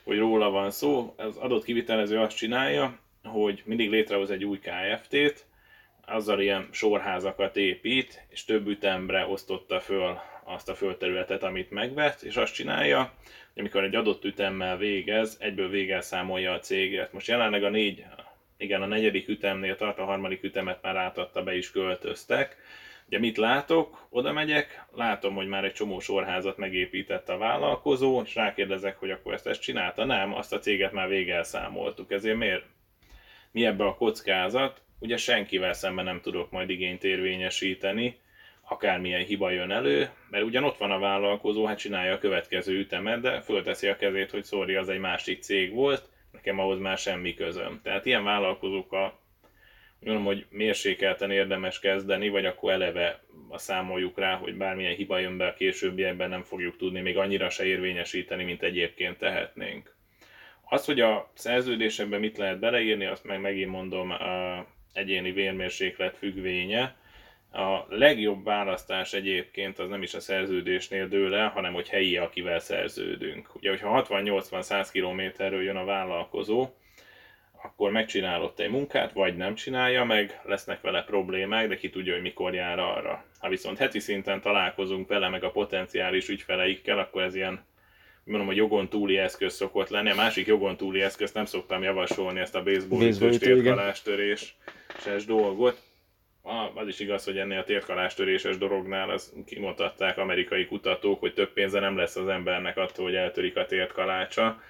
[0.03, 1.13] hogy róla van szó.
[1.17, 5.45] Az adott kivitelező azt csinálja, hogy mindig létrehoz egy új KFT-t,
[6.05, 12.35] azzal ilyen sorházakat épít, és több ütembre osztotta föl azt a földterületet, amit megvett, és
[12.35, 13.13] azt csinálja,
[13.53, 17.13] hogy amikor egy adott ütemmel végez, egyből végel számolja a céget.
[17.13, 18.03] Most jelenleg a négy
[18.63, 22.57] igen, a negyedik ütemnél tart, a harmadik ütemet már átadta, be is költöztek.
[23.07, 24.07] Ugye mit látok?
[24.09, 29.33] Oda megyek, látom, hogy már egy csomó sorházat megépített a vállalkozó, és rákérdezek, hogy akkor
[29.33, 30.05] ezt, ezt csinálta.
[30.05, 32.11] Nem, azt a céget már végel számoltuk.
[32.11, 32.65] Ezért miért?
[33.51, 34.81] Mi ebbe a kockázat?
[34.99, 38.17] Ugye senkivel szemben nem tudok majd igényt érvényesíteni,
[38.61, 43.21] akármilyen hiba jön elő, mert ugyan ott van a vállalkozó, hát csinálja a következő ütemet,
[43.21, 46.09] de fölteszi a kezét, hogy szóri, az egy másik cég volt,
[46.43, 47.79] nekem ahhoz már semmi közöm.
[47.83, 49.19] Tehát ilyen vállalkozókkal
[49.99, 55.37] mondom, hogy mérsékelten érdemes kezdeni, vagy akkor eleve a számoljuk rá, hogy bármilyen hiba jön
[55.37, 59.95] be a későbbiekben nem fogjuk tudni még annyira se érvényesíteni, mint egyébként tehetnénk.
[60.69, 64.13] Az, hogy a szerződésekben mit lehet beleírni, azt meg megint mondom,
[64.93, 66.95] egyéni vérmérséklet függvénye,
[67.53, 72.59] a legjobb választás egyébként az nem is a szerződésnél dől el, hanem hogy helyi, akivel
[72.59, 73.55] szerződünk.
[73.55, 76.67] Ugye, hogyha 60-80-100 kilométerről jön a vállalkozó,
[77.63, 82.21] akkor megcsinálott egy munkát, vagy nem csinálja meg, lesznek vele problémák, de ki tudja, hogy
[82.21, 83.25] mikor jár arra.
[83.39, 87.65] Ha viszont heti szinten találkozunk vele, meg a potenciális ügyfeleikkel, akkor ez ilyen
[88.23, 90.09] mondom, hogy jogon túli eszköz szokott lenni.
[90.09, 94.55] A másik jogon túli eszköz nem szoktam javasolni ezt a baseball ütős térkalástörés
[95.27, 95.81] dolgot
[96.73, 101.79] az is igaz, hogy ennél a térkalástöréses dolognál az kimutatták amerikai kutatók, hogy több pénze
[101.79, 104.61] nem lesz az embernek attól, hogy eltörik a térkalácsa,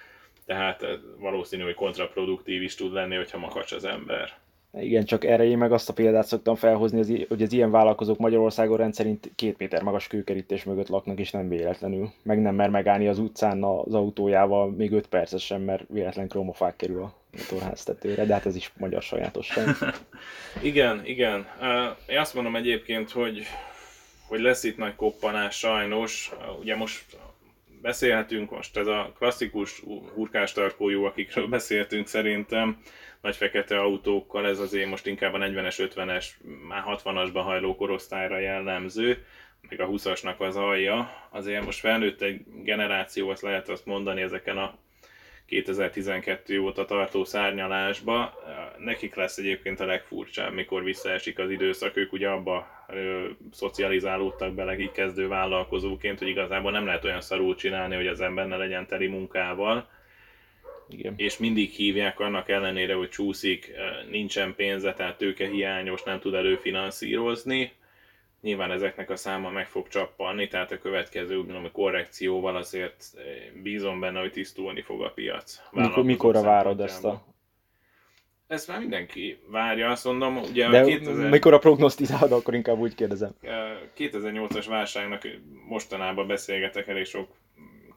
[0.46, 0.84] tehát
[1.18, 4.32] valószínű, hogy kontraproduktív is tud lenni, hogyha makacs az ember.
[4.80, 8.76] Igen, csak erre én meg azt a példát szoktam felhozni, hogy az ilyen vállalkozók Magyarországon
[8.76, 12.08] rendszerint két méter magas kőkerítés mögött laknak, és nem véletlenül.
[12.22, 17.02] Meg nem mer megállni az utcán az autójával még 5 percesen, mert véletlen kromofák kerül
[17.02, 19.68] a motorháztetőre, de hát ez is magyar sajátosság.
[20.62, 21.46] igen, igen.
[22.06, 23.46] Én azt mondom egyébként, hogy,
[24.26, 26.32] hogy lesz itt nagy koppanás sajnos.
[26.60, 27.04] Ugye most
[27.82, 29.82] beszélhetünk most, ez a klasszikus
[30.14, 32.82] hurkástarkójú, akikről beszéltünk szerintem,
[33.20, 36.26] nagy fekete autókkal, ez azért most inkább a 40-es, 50-es,
[36.68, 39.24] már 60-asban hajló korosztályra jellemző,
[39.68, 41.10] meg a 20-asnak az alja.
[41.30, 44.78] Azért most felnőtt egy generáció, azt lehet azt mondani ezeken a
[45.46, 48.34] 2012 óta tartó szárnyalásba.
[48.78, 54.78] Nekik lesz egyébként a legfurcsább, mikor visszaesik az időszak, ők ugye abba ö, szocializálódtak bele
[54.78, 58.86] így kezdő vállalkozóként, hogy igazából nem lehet olyan szarul csinálni, hogy az ember ne legyen
[58.86, 59.88] teli munkával.
[60.88, 61.14] Igen.
[61.16, 63.72] És mindig hívják annak ellenére, hogy csúszik,
[64.10, 67.72] nincsen pénze, tehát tőke hiányos, nem tud előfinanszírozni
[68.44, 73.22] Nyilván ezeknek a száma meg fog csappanni, tehát a következő úgymond korrekcióval azért eh,
[73.62, 75.60] bízom benne, hogy tisztulni fog a piac.
[75.70, 77.24] Mikor, mikorra várod ezt a...
[78.46, 80.36] Ezt már mindenki várja, azt mondom.
[80.36, 81.30] Ugye De a 2000...
[81.30, 83.30] mikor a prognosztizálod, akkor inkább úgy kérdezem.
[83.96, 85.28] 2008-as eh, válságnak
[85.68, 87.28] mostanában beszélgetek elég sok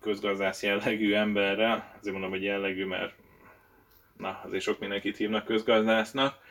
[0.02, 3.14] közgazdász jellegű emberrel, azért mondom, hogy jellegű, mert
[4.18, 6.46] na, azért sok mindenkit hívnak közgazdásznak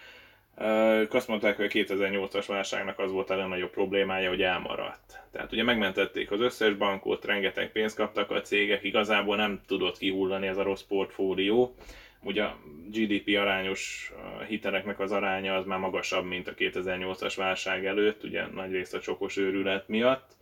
[1.11, 5.20] azt mondták, hogy a 2008-as válságnak az volt a legnagyobb problémája, hogy elmaradt.
[5.32, 10.46] Tehát ugye megmentették az összes bankot, rengeteg pénzt kaptak a cégek, igazából nem tudott kihullani
[10.46, 11.74] ez a rossz portfólió.
[12.22, 12.59] Ugye a
[12.90, 14.12] GDP arányos
[14.48, 19.00] hiteleknek az aránya az már magasabb, mint a 2008-as válság előtt, ugye nagy részt a
[19.00, 20.36] csokos őrület miatt,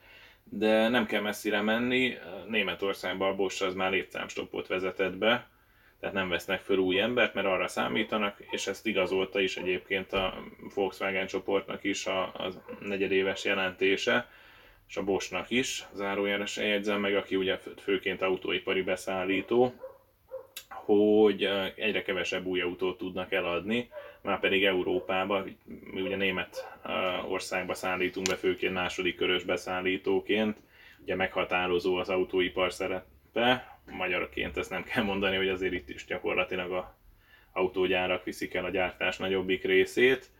[0.44, 2.16] de nem kell messzire menni,
[2.48, 5.48] Németországban a Bosch az már létszámstoppot vezetett be,
[6.04, 10.34] tehát nem vesznek föl új embert, mert arra számítanak, és ezt igazolta is egyébként a
[10.74, 14.28] Volkswagen csoportnak is a, a negyedéves jelentése,
[14.88, 19.72] és a Boschnak is, zárójelesen jegyzem meg, aki ugye főként autóipari beszállító,
[20.68, 23.88] hogy egyre kevesebb új autót tudnak eladni,
[24.22, 25.58] már pedig Európában,
[25.92, 26.78] mi ugye német
[27.28, 30.58] országba szállítunk be főként második körös beszállítóként,
[31.02, 36.72] ugye meghatározó az autóipar szerepe, magyarként ezt nem kell mondani, hogy azért itt is gyakorlatilag
[36.72, 36.96] a
[37.52, 40.30] autógyárak viszik el a gyártás nagyobbik részét.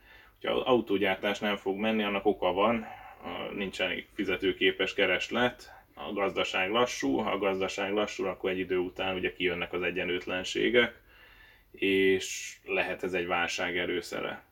[0.43, 2.85] Ha az autógyártás nem fog menni, annak oka van,
[3.53, 9.33] nincsen fizetőképes kereslet, a gazdaság lassú, ha a gazdaság lassú, akkor egy idő után ugye
[9.33, 10.99] kijönnek az egyenlőtlenségek,
[11.71, 14.43] és lehet ez egy válság erőszere.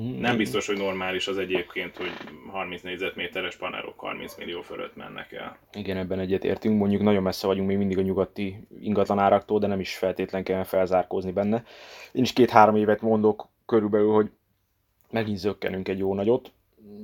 [0.00, 0.20] Mm.
[0.20, 2.10] Nem biztos, hogy normális az egyébként, hogy
[2.50, 5.58] 30 négyzetméteres panelok 30 millió fölött mennek el.
[5.72, 6.78] Igen, ebben egyetértünk.
[6.78, 11.32] Mondjuk nagyon messze vagyunk még mindig a nyugati ingatlanáraktól, de nem is feltétlen kell felzárkózni
[11.32, 11.64] benne.
[12.12, 14.30] Én is két-három évet mondok körülbelül, hogy
[15.10, 16.52] megint zökkenünk egy jó nagyot.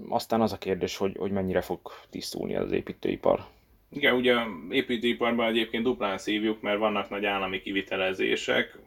[0.09, 1.81] Aztán az a kérdés, hogy, hogy mennyire fog
[2.11, 3.45] tisztulni az építőipar.
[3.91, 4.35] Igen, ugye
[4.71, 8.79] építőiparban egyébként duplán szívjuk, mert vannak nagy állami kivitelezések,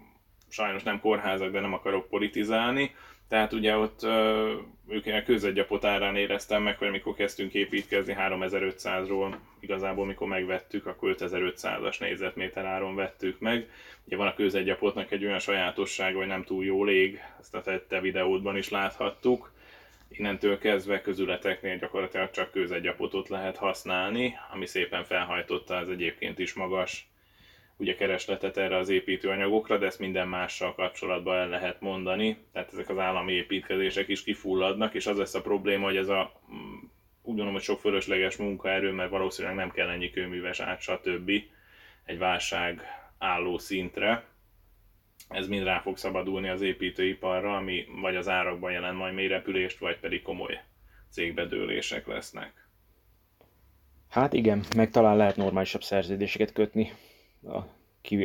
[0.49, 2.91] sajnos nem kórházak, de nem akarok politizálni
[3.27, 4.03] tehát ugye ott
[4.89, 11.15] ők a közegyapot árán éreztem meg, hogy amikor kezdtünk építkezni 3500-ról, igazából mikor megvettük, akkor
[11.19, 13.69] 5500-as négyzetméter áron vettük meg.
[14.05, 18.01] Ugye van a közegyapotnak egy olyan sajátossága, hogy nem túl jó ég, ezt a te
[18.01, 19.51] videódban is láthattuk.
[20.09, 27.07] Innentől kezdve közületeknél gyakorlatilag csak közegyapotot lehet használni, ami szépen felhajtotta az egyébként is magas
[27.77, 32.37] ugye keresletet erre az építőanyagokra, de ezt minden mással kapcsolatban el lehet mondani.
[32.53, 36.41] Tehát ezek az állami építkezések is kifulladnak, és az lesz a probléma, hogy ez a
[36.51, 36.75] mm,
[37.21, 41.31] úgy gondolom, hogy sok fölösleges munkaerő, mert valószínűleg nem kell ennyi kőműves át, stb.
[42.05, 42.81] egy válság
[43.17, 44.25] álló szintre.
[45.29, 49.99] Ez mind rá fog szabadulni az építőiparra, ami vagy az árakban jelent majd mélyrepülést, vagy
[49.99, 50.59] pedig komoly
[51.09, 52.67] cégbedőlések lesznek.
[54.09, 56.91] Hát igen, meg talán lehet normálisabb szerződéseket kötni
[57.43, 57.57] a,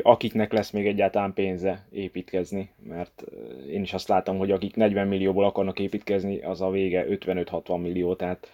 [0.02, 3.24] akiknek lesz még egyáltalán pénze építkezni, mert
[3.68, 8.14] én is azt látom, hogy akik 40 millióból akarnak építkezni, az a vége 55-60 millió,
[8.14, 8.50] tehát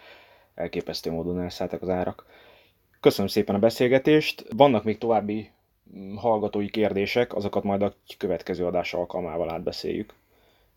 [0.55, 2.27] elképesztő módon elszálltak az árak.
[3.01, 4.47] Köszönöm szépen a beszélgetést.
[4.57, 5.51] Vannak még további
[5.97, 10.15] mm, hallgatói kérdések, azokat majd a következő adás alkalmával átbeszéljük.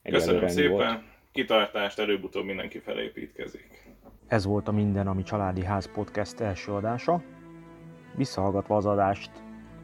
[0.04, 1.00] Köszönöm szépen, volt.
[1.32, 3.90] kitartást, előbb-utóbb mindenki felépítkezik.
[4.28, 7.24] Ez volt a Minden, ami Családi Ház podcast első adása.
[8.16, 9.32] Visszahallgatva az adást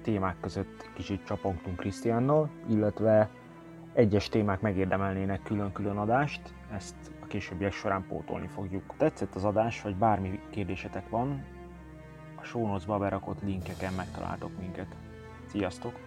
[0.08, 3.30] témák között kicsit csapongtunk Krisztiánnal, illetve
[3.94, 6.42] egyes témák megérdemelnének külön-külön adást,
[6.72, 8.94] ezt a későbbiek során pótolni fogjuk.
[8.98, 11.46] Tetszett az adás, vagy bármi kérdésetek van,
[12.36, 14.96] a show berakott linkeken megtaláltok minket.
[15.46, 16.07] Sziasztok!